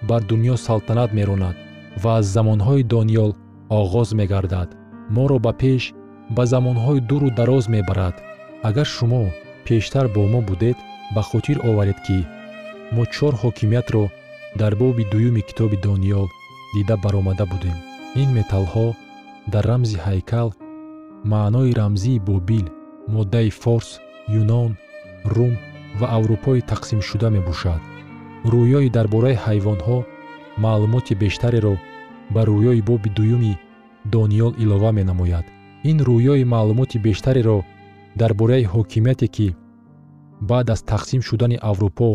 бар 0.09 0.23
дуньё 0.31 0.57
салтанат 0.67 1.11
меронад 1.19 1.57
ва 2.03 2.11
аз 2.19 2.27
замонҳои 2.37 2.89
дониёл 2.95 3.31
оғоз 3.81 4.09
мегардад. 4.21 4.69
Моро 5.15 5.39
ба 5.47 5.53
пеш 5.63 5.83
ба 6.37 6.43
замонҳои 6.53 7.01
дуру 7.09 7.29
дароз 7.39 7.65
мебарад. 7.75 8.17
Агар 8.69 8.89
шумо 8.97 9.25
пештар 9.67 10.07
бо 10.15 10.23
мо 10.33 10.41
будед 10.49 10.77
ба 11.15 11.23
хотир 11.31 11.57
оваред 11.69 11.99
ки 12.07 12.19
мо 12.95 13.03
чор 13.15 13.33
ҳокимиятро 13.43 14.05
дар 14.61 14.73
боби 14.81 15.05
дуюми 15.13 15.43
китоби 15.49 15.77
дониёл 15.87 16.27
дида 16.75 16.97
баромада 17.05 17.45
будем 17.53 17.94
ин 18.23 18.29
металлҳо 18.39 18.87
дар 19.53 19.65
рамзи 19.71 19.99
ҳайкал 20.07 20.49
маънои 21.33 21.77
рамзии 21.81 22.23
бобил 22.29 22.67
моддаи 23.15 23.51
форс 23.63 23.91
юнон 24.41 24.71
рум 25.35 25.55
ва 25.99 26.07
аврупои 26.17 26.67
тақсимшуда 26.73 27.29
мебошад. 27.37 27.81
Рӯёи 28.53 28.89
дар 28.97 29.07
бораи 29.15 29.37
ҳайвонҳо 29.45 29.99
маълумоти 30.65 31.15
бештареро 31.23 31.75
ба 32.35 32.41
рӯёи 32.51 32.81
боби 32.89 33.11
дуюми 33.17 33.59
дониёл 34.15 34.53
илова 34.63 34.91
менамояд. 34.99 35.47
Ин 35.91 35.99
рӯёи 36.09 36.45
маълумоти 36.55 36.99
бештареро 37.07 37.59
дар 38.21 38.33
бораи 38.41 38.65
ҳокимияте 38.73 39.29
ки 39.37 39.49
баъд 40.51 40.67
аз 40.75 40.81
тақсим 40.93 41.21
шудани 41.29 41.59
аврупо 41.71 42.11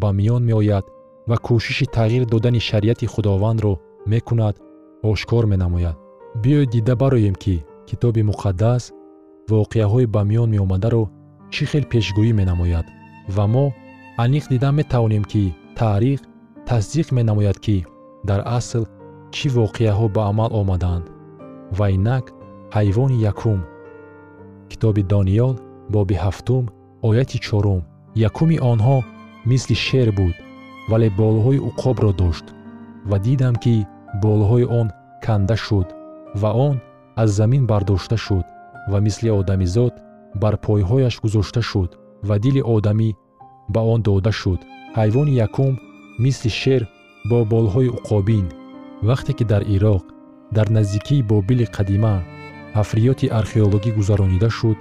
ба 0.00 0.08
миён 0.18 0.42
меояд 0.48 0.84
ва 1.28 1.36
кӯшиши 1.46 1.86
тағйир 1.96 2.24
додани 2.32 2.60
шариати 2.68 3.06
худовандро 3.12 3.72
мекунад 4.12 4.54
ошкор 5.10 5.44
менамояд. 5.52 5.96
Биёед 6.42 6.70
дида 6.74 6.94
бароем 7.02 7.34
ки 7.42 7.54
китоби 7.88 8.22
муқаддас 8.30 8.82
воқеаҳои 9.50 10.06
ба 10.14 10.22
миён 10.30 10.48
меомадаро 10.54 11.04
чӣ 11.52 11.64
хел 11.70 11.84
пешгӯӣ 11.92 12.32
менамояд. 12.40 12.86
Ва 13.34 13.44
мо 13.52 13.66
аниқ 14.24 14.44
дида 14.52 14.70
метавонем 14.78 15.24
ки 15.32 15.42
таърих 15.78 16.20
тасдиқ 16.68 17.06
менамояд 17.18 17.58
ки 17.64 17.76
дар 18.28 18.40
асл 18.58 18.84
чӣ 19.34 19.46
воқеаҳо 19.58 20.06
ба 20.16 20.22
амал 20.30 20.50
омадаанд 20.60 21.06
ва 21.78 21.86
инак 21.96 22.24
ҳайвони 22.76 23.22
якум. 23.32 23.60
Китоби 24.70 25.02
дониёл 25.12 25.54
боби 25.94 26.14
ҳафтум 26.24 26.64
ояти 27.08 27.38
чорум. 27.46 27.82
Якуми 28.28 28.56
онҳо 28.72 28.98
мисли 29.50 29.76
шер 29.86 30.08
буд 30.18 30.34
вале 30.90 31.08
болҳои 31.20 31.64
уқобро 31.68 32.12
дошт. 32.20 32.46
Ва 33.10 33.16
дидам 33.26 33.54
ки 33.64 33.74
болҳои 34.22 34.64
он 34.80 34.86
канда 35.24 35.56
шуд 35.66 35.88
ва 36.40 36.50
он 36.68 36.76
аз 37.22 37.30
замин 37.38 37.64
бардошта 37.70 38.16
шуд 38.16 38.46
ва 38.90 38.98
мисли 39.06 39.28
одамизод 39.40 39.94
бар 40.42 40.54
пойҳояш 40.66 41.14
гузошта 41.24 41.62
шуд 41.70 41.90
ва 42.28 42.36
дили 42.44 42.62
одамӣ 42.76 43.10
ба 43.68 43.80
он 43.92 44.02
дода 44.02 44.32
шуд. 44.32 44.60
Ҳайвони 44.98 45.34
якум 45.46 45.72
мисли 46.24 46.50
шер 46.60 46.82
бо 47.30 47.38
болҳои 47.52 47.92
уқобин. 47.98 48.46
Вақте 49.08 49.32
ки 49.38 49.44
дар 49.52 49.62
ироқ 49.76 50.04
дар 50.56 50.66
наздикии 50.76 51.26
бобили 51.30 51.66
қадима 51.76 52.16
ҳафриёти 52.78 53.32
археологӣ 53.40 53.90
гузаронида 53.98 54.50
шуд 54.58 54.78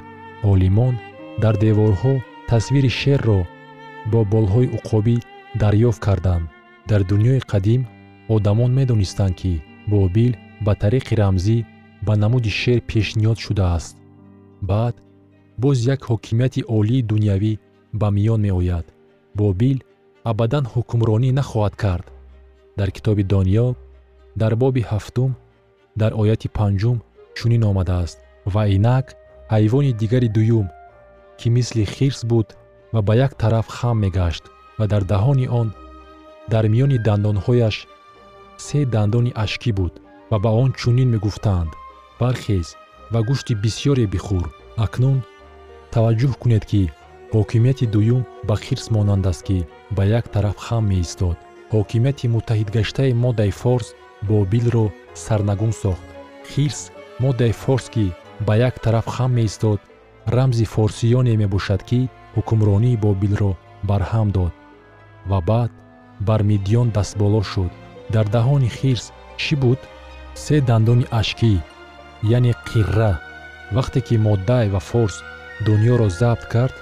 олимон 0.51 0.95
дар 1.43 1.55
деворҳо 1.63 2.13
тасвири 2.49 2.91
шерро 2.99 3.39
бо 4.11 4.19
болҳои 4.33 4.71
уқобӣ 4.77 5.15
дарёфт 5.61 6.01
карданд. 6.05 6.45
Дар 6.89 7.01
дуньёи 7.09 7.39
қадим 7.51 7.81
одамон 8.29 8.71
медонистанд 8.73 9.35
ки 9.35 9.61
бобил 9.87 10.35
ба 10.65 10.73
тариқи 10.75 11.13
рамзӣ 11.21 11.65
ба 12.05 12.13
намуди 12.15 12.49
шер 12.49 12.79
пешниҳод 12.89 13.37
шудааст. 13.45 13.97
Баъд 14.61 14.95
боз 15.57 15.77
як 15.93 16.01
ҳокимияти 16.09 16.61
олии 16.77 17.05
дунявӣ 17.09 17.53
ба 17.99 18.07
миён 18.15 18.41
меояд. 18.47 18.85
Бобил 19.35 19.77
абадан 20.31 20.65
ҳукмронӣ 20.73 21.29
нахоҳад 21.39 21.75
кард. 21.83 22.05
Дар 22.77 22.89
китоби 22.95 23.23
дониёл 23.23 23.75
дар 24.41 24.53
боби 24.55 24.81
ҳафтум 24.91 25.31
дар 26.01 26.11
ояти 26.21 26.47
панҷум 26.57 26.97
чунин 27.37 27.63
омадааст 27.71 28.17
ва 28.53 28.63
инак 28.75 29.05
ҳайвони 29.53 29.93
дигари 30.01 30.29
дуюм 30.37 30.67
ки 31.39 31.47
мисли 31.55 31.83
хирс 31.95 32.21
буд 32.31 32.47
ва 32.93 33.01
ба 33.07 33.13
як 33.25 33.31
тараф 33.41 33.67
хам 33.77 33.97
мегашт 34.03 34.43
ва 34.79 34.85
дар 34.91 35.03
даҳони 35.13 35.47
он 35.59 35.67
дар 36.53 36.65
миёни 36.73 36.97
дандонҳояш 37.07 37.75
се 38.57 38.85
дандони 38.85 39.31
ашкӣ 39.43 39.71
буд 39.77 39.93
ва 40.31 40.37
ба 40.43 40.49
он 40.63 40.71
чунин 40.79 41.09
мегуфтанд 41.11 41.71
бархез 42.19 42.67
ва 43.13 43.19
гӯшти 43.27 43.53
бисьёре 43.63 44.05
бихӯр. 44.13 44.45
Акнун 44.85 45.17
таваҷҷӯҳ 45.93 46.33
кунед 46.41 46.63
ки 46.71 46.83
ҳокимияти 47.35 47.85
дуюм 47.93 48.21
ба 48.47 48.55
хирс 48.63 48.85
монанд 48.95 49.25
аст 49.31 49.41
ки 49.47 49.57
ба 49.95 50.03
як 50.19 50.25
тараф 50.33 50.57
хам 50.65 50.83
меистод. 50.91 51.37
Ҳокимияти 51.73 52.31
муттаҳидгаштаи 52.35 53.11
моддаи 53.23 53.51
форс 53.61 53.87
бобилро 54.29 54.85
сарнагун 55.23 55.73
сохт. 55.81 56.05
Хирс 56.51 56.81
моддаи 57.23 57.53
форс 57.61 57.85
ки 57.93 58.05
ба 58.47 58.53
як 58.67 58.75
тараф 58.83 59.05
хам 59.15 59.31
меистод 59.37 59.79
рамзи 60.35 60.65
форсиёне 60.73 61.33
мебошад 61.41 61.81
ки 61.89 61.99
ҳукмронии 62.35 63.01
бобилро 63.03 63.51
барҳам 63.89 64.27
дод. 64.37 64.53
Ва 65.29 65.39
баъд 65.49 65.71
бар 66.27 66.41
мидиён 66.49 66.87
дастболо 66.95 67.41
шуд 67.51 67.71
дар 68.13 68.25
даҳони 68.35 68.69
хирс 68.77 69.05
чӣ 69.41 69.55
буд? 69.61 69.79
Се 70.43 70.55
дандони 70.69 71.05
ашкӣ 71.19 71.53
яъне 72.37 72.53
қирра. 72.69 73.13
Вақте 73.75 73.99
ки 74.07 74.15
моддай 74.27 74.65
ва 74.73 74.81
форс 74.89 75.15
дуньёро 75.65 76.09
забт 76.19 76.43
кард 76.53 76.75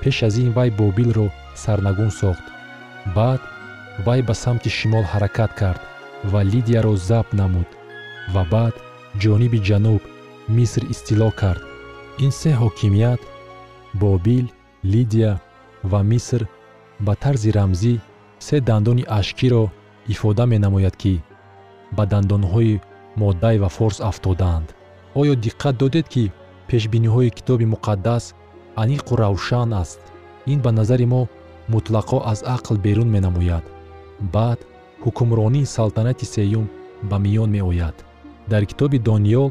пеш 0.00 0.16
аз 0.26 0.34
ин 0.42 0.50
вай 0.56 0.70
бобилро 0.70 1.26
сарнагун 1.62 2.10
сохт. 2.20 2.46
Баъд 3.16 3.42
вай 4.06 4.20
ба 4.28 4.34
самти 4.34 4.70
шимол 4.76 5.04
ҳаракат 5.12 5.52
кард 5.60 5.80
ва 6.32 6.40
лидияро 6.52 6.94
забт 7.08 7.32
намуд. 7.40 7.68
Ва 8.34 8.42
баъд 8.52 8.74
ҷониби 9.22 9.60
ҷануб 9.68 10.02
миср 10.56 10.82
истило 10.92 11.30
кард. 11.40 11.62
Ин 12.24 12.30
се 12.40 12.50
ҳокимият 12.62 13.20
бобил 14.00 14.46
лидия 14.92 15.32
ва 15.90 16.00
миср 16.02 16.42
ба 17.00 17.14
тарзи 17.22 17.50
рамзӣ 17.56 17.94
се 18.46 18.56
дандони 18.60 19.04
ашкиро 19.18 19.64
ифода 20.12 20.44
менамояд 20.46 20.96
ки 21.02 21.14
ба 21.96 22.04
дандонҳои 22.12 22.80
моддай 23.22 23.56
ва 23.62 23.68
форс 23.76 23.98
афтодаанд 24.10 24.68
оё 25.20 25.34
диққат 25.44 25.74
додед 25.82 26.06
ки 26.14 26.24
пешбиниҳои 26.68 27.34
китоби 27.36 27.66
муқаддас 27.74 28.24
аниқу 28.82 29.12
равшан 29.16 29.72
аст. 29.82 30.00
Ин 30.52 30.58
ба 30.64 30.70
назари 30.78 31.06
мо 31.12 31.22
мутлақо 31.72 32.18
аз 32.32 32.40
ақл 32.56 32.76
берун 32.86 33.08
менамояд. 33.16 33.64
Баъд 34.34 34.60
ҳукмронии 35.04 35.70
салтанати 35.76 36.26
сеюм 36.34 36.66
ба 37.10 37.16
миён 37.24 37.50
меояд. 37.56 37.96
Дар 38.50 38.62
китоби 38.70 38.98
дониёл 38.98 39.48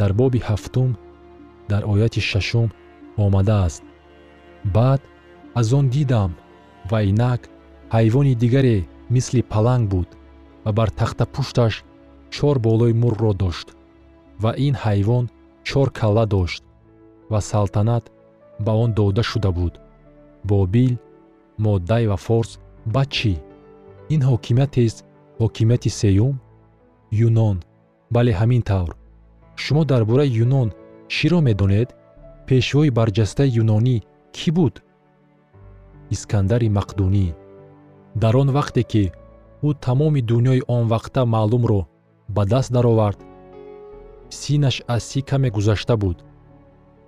дар 0.00 0.12
боби 0.20 0.40
ҳафтум 0.48 0.90
дар 1.70 1.82
ояти 1.92 2.20
шашум 2.20 2.68
омадааст. 3.24 3.82
Баъд 4.76 5.00
аз 5.60 5.72
он 5.78 5.86
дидам 5.94 6.30
ва 6.90 6.98
инак 7.10 7.40
ҳайвони 7.94 8.34
дигаре 8.42 8.78
мисли 9.14 9.40
паланг 9.52 9.84
буд 9.92 10.08
ва 10.64 10.70
бар 10.78 10.90
тахтапушташ 10.98 11.74
чор 12.34 12.56
болои 12.66 12.92
мурро 13.02 13.32
дошт 13.42 13.68
ва 14.42 14.50
ин 14.66 14.74
ҳайвон 14.84 15.24
чор 15.68 15.88
калла 15.98 16.24
дошт 16.34 16.62
ва 17.30 17.40
салтанат 17.50 18.04
ба 18.64 18.72
он 18.72 18.92
дода 18.92 19.22
шуда 19.22 19.50
буд. 19.50 19.80
Бобил 20.44 20.98
моддай 21.58 22.06
ва 22.06 22.16
форс 22.16 22.58
ба 22.86 23.02
чӣ? 23.14 23.32
Ин 24.14 24.20
ҳокимиятест 24.30 24.98
ҳокимияти 25.40 25.90
сеюм? 26.00 26.34
Юнон. 27.26 27.56
Бале 28.14 28.32
ҳамин 28.40 28.62
тавр. 28.62 28.92
Шумо 29.62 29.84
дар 29.84 30.02
бораи 30.04 30.30
юнон 30.44 30.68
чиро 31.08 31.40
медонед? 31.48 31.88
Пешвои 32.46 32.90
барҷастаи 32.98 33.54
юнонӣ 33.62 33.96
кӣ 34.36 34.48
буд? 34.56 34.74
Искандари 36.14 36.68
мақдунӣ 36.78 37.26
дар 38.14 38.36
он 38.36 38.50
вақте 38.50 38.82
ки 38.82 39.12
ӯ 39.62 39.70
тамоми 39.84 40.20
дуньёи 40.20 40.62
он 40.66 40.88
вақта 40.88 41.24
маълумро 41.24 41.80
ба 42.28 42.42
даст 42.46 42.72
даровард 42.72 43.20
синаш 44.30 44.82
аз 44.86 45.02
си 45.04 45.22
каме 45.22 45.50
гузашта 45.50 45.96
буд. 45.96 46.24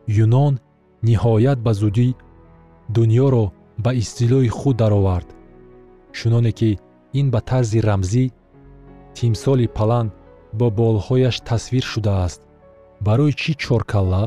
Юнон 0.08 0.58
ниҳоят 1.06 1.58
ба 1.66 1.72
зудӣ 1.74 2.08
дуньёро 2.94 3.44
ба 3.78 3.90
истилои 3.94 4.48
худ 4.48 4.76
даровард. 4.76 5.28
Чуноне 6.12 6.52
ки 6.52 6.78
ин 7.18 7.30
ба 7.30 7.40
тарзи 7.40 7.80
рамзӣ 7.88 8.24
тимсоли 9.14 9.66
паланг 9.76 10.12
бо 10.58 10.66
болҳояш 10.78 11.36
тасвир 11.48 11.84
шудааст. 11.92 12.40
Барои 13.06 13.32
чӣ 13.40 13.52
чоркалла 13.62 14.24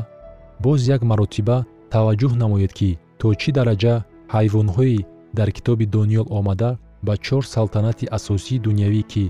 боз 0.64 0.80
як 0.94 1.02
маротиба 1.10 1.58
таваҷҷӯҳ 1.92 2.32
намоед 2.42 2.72
ки 2.78 2.90
то 3.18 3.26
чӣ 3.40 3.50
дараҷа 3.58 3.94
ҳайвонҳои 4.34 4.98
дар 5.38 5.48
китоби 5.56 5.86
дониёл 5.96 6.26
омада 6.38 6.70
ба 7.06 7.14
чор 7.26 7.42
салтанати 7.54 8.06
асосии 8.16 8.62
дунявӣ 8.64 9.02
ки 9.12 9.24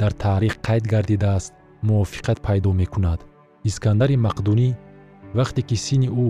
дар 0.00 0.12
таърих 0.22 0.54
қайд 0.66 0.84
гардидааст 0.92 1.52
мувофиқат 1.86 2.38
пайдо 2.46 2.70
мекунад. 2.72 3.20
Искандари 3.70 4.16
мақдунӣ 4.26 4.68
вақте 5.38 5.60
ки 5.68 5.76
синни 5.84 6.08
ӯ 6.24 6.28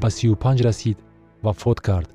ба 0.00 0.08
сию 0.16 0.34
панҷ 0.42 0.58
расид 0.66 0.98
вафот 1.44 1.78
кард. 1.88 2.08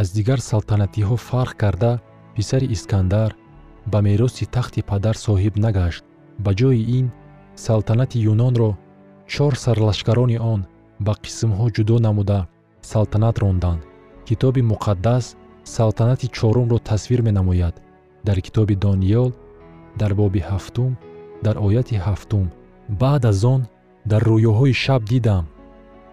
Аз 0.00 0.08
дигар 0.16 0.40
салтанатиҳо 0.50 1.16
фарқ 1.28 1.54
карда 1.62 1.92
писари 2.34 2.66
искандар 2.76 3.30
ба 3.92 3.98
мероси 4.06 4.44
тахти 4.54 4.80
падар 4.90 5.16
соҳиб 5.26 5.54
нагашт. 5.64 6.04
Ба 6.44 6.50
ҷои 6.60 6.82
ин 6.98 7.06
салтанати 7.66 8.18
юнонро 8.32 8.70
чор 9.32 9.52
сарлашкарони 9.64 10.38
он 10.52 10.60
ба 11.06 11.12
қисмҳо 11.24 11.66
ҷудо 11.76 11.96
намуда 12.06 12.40
салтанат 12.90 13.36
ронданд. 13.42 13.80
Китоби 14.26 14.62
муқаддас 14.72 15.24
салтанати 15.64 16.28
чорумро 16.28 16.78
тасвир 16.78 17.22
менамояд. 17.22 17.82
Дар 18.24 18.40
китоби 18.40 18.74
дониёл 18.74 19.32
дар 19.96 20.14
боби 20.14 20.40
ҳафтум 20.50 20.96
дар 21.42 21.56
ояти 21.66 21.96
ҳафтум. 22.06 22.46
Баъд 22.88 23.24
аз 23.24 23.44
он 23.44 23.66
дар 24.04 24.22
рӯёҳои 24.22 24.72
шаб 24.72 25.02
дидам. 25.04 25.44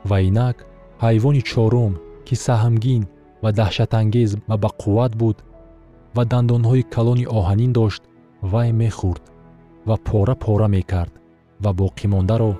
Ва 0.10 0.18
инак 0.22 0.58
ҳайвони 1.04 1.42
чорум 1.42 1.94
ки 2.26 2.36
саҳмгин 2.46 3.04
ва 3.44 3.50
даҳшатангез 3.60 4.32
ва 4.50 4.56
бақувват 4.66 5.14
буд 5.22 5.38
ва 6.16 6.24
дандонҳои 6.32 6.84
калони 6.96 7.26
оҳанин 7.40 7.72
дошт 7.80 8.02
вай 8.52 8.70
мехӯрд 8.82 9.24
ва 9.88 9.96
пора 10.08 10.36
пора 10.44 10.68
мекард 10.76 11.14
ва 11.64 11.72
боқимондаро 11.82 12.54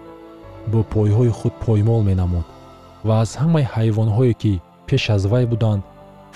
бо 0.72 0.80
пойҳои 0.94 1.32
худ 1.40 1.54
поймол 1.66 2.02
менамуд. 2.10 2.46
Ва 3.08 3.14
аз 3.24 3.32
ҳамаи 3.42 3.70
ҳайвонҳое 3.76 4.34
ки 4.42 4.54
пеш 4.88 5.04
аз 5.16 5.24
вай 5.32 5.46
буданд 5.52 5.82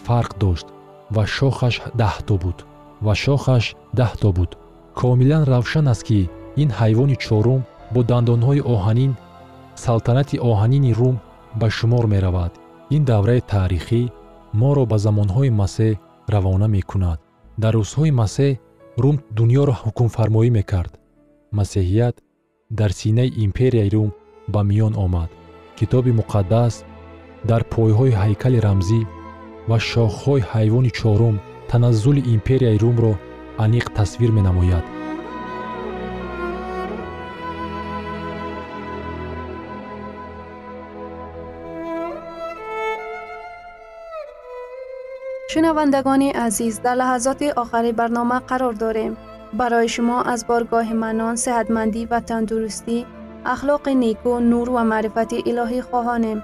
фарқ 0.06 0.32
дошт 0.44 0.68
ва 1.16 1.24
шохаш 1.36 1.76
даҳто 2.02 2.36
буд 2.44 2.58
ва 3.06 3.14
шохаш 3.24 3.66
даҳто 4.00 4.30
буд. 4.38 4.52
Комилан 5.00 5.44
равшан 5.54 5.88
аст 5.94 6.04
ки 6.08 6.20
ин 6.62 6.70
ҳайвони 6.80 7.16
чорум 7.26 7.62
бо 7.94 8.00
дандонҳои 8.12 8.66
оҳанин 8.74 9.12
салтанати 9.84 10.38
оҳанини 10.52 10.92
рум 11.00 11.16
ба 11.60 11.68
шумор 11.78 12.06
меравад. 12.14 12.52
Ин 12.96 13.04
давраи 13.12 13.42
таърихӣ 13.52 14.02
моро 14.62 14.84
ба 14.92 14.98
замонҳои 15.06 15.56
масеҳ 15.62 15.94
равона 16.34 16.68
мекунад. 16.78 17.20
Дар 17.62 17.74
рӯзҳои 17.80 18.12
масеҳ 18.22 18.52
рум 19.04 19.16
дуньёро 19.38 19.74
ҳукмфармоӣ 19.82 20.50
мекард. 20.58 20.94
Масеҳият 21.58 22.16
дар 22.80 22.92
синаи 23.00 23.36
империяи 23.46 23.90
рум 23.96 24.10
ба 24.54 24.62
миён 24.70 24.94
омад. 25.06 25.30
Китоби 25.78 26.12
муқаддас 26.20 26.74
дар 27.50 27.62
пойҳои 27.74 28.18
ҳайкали 28.22 28.60
рамзӣ 28.68 29.02
و 29.70 29.80
شاخهای 29.80 30.42
حیوان 30.42 30.90
چهارم 30.90 31.40
تنزل 31.68 32.22
ایمپیریا 32.26 32.78
روم 32.78 32.98
رو 32.98 33.16
انیق 33.60 33.90
تصویر 33.90 34.32
می‌نماید. 34.32 34.72
نموید. 34.72 34.96
شنواندگانی 45.50 46.30
عزیز 46.30 46.82
در 46.82 46.96
لحظات 46.96 47.44
آخری 47.44 47.92
برنامه 47.92 48.40
قرار 48.40 48.74
داریم. 48.74 49.18
برای 49.54 49.88
شما 49.88 50.22
از 50.22 50.48
بارگاه 50.48 50.94
منان، 50.94 51.36
سهدمندی 51.36 52.06
و 52.06 52.20
تندرستی، 52.20 53.06
اخلاق 53.46 53.90
نیکو 53.90 54.40
نور 54.40 54.70
و 54.70 54.84
معرفت 54.84 55.34
الهی 55.48 55.82
خواهانیم. 55.82 56.44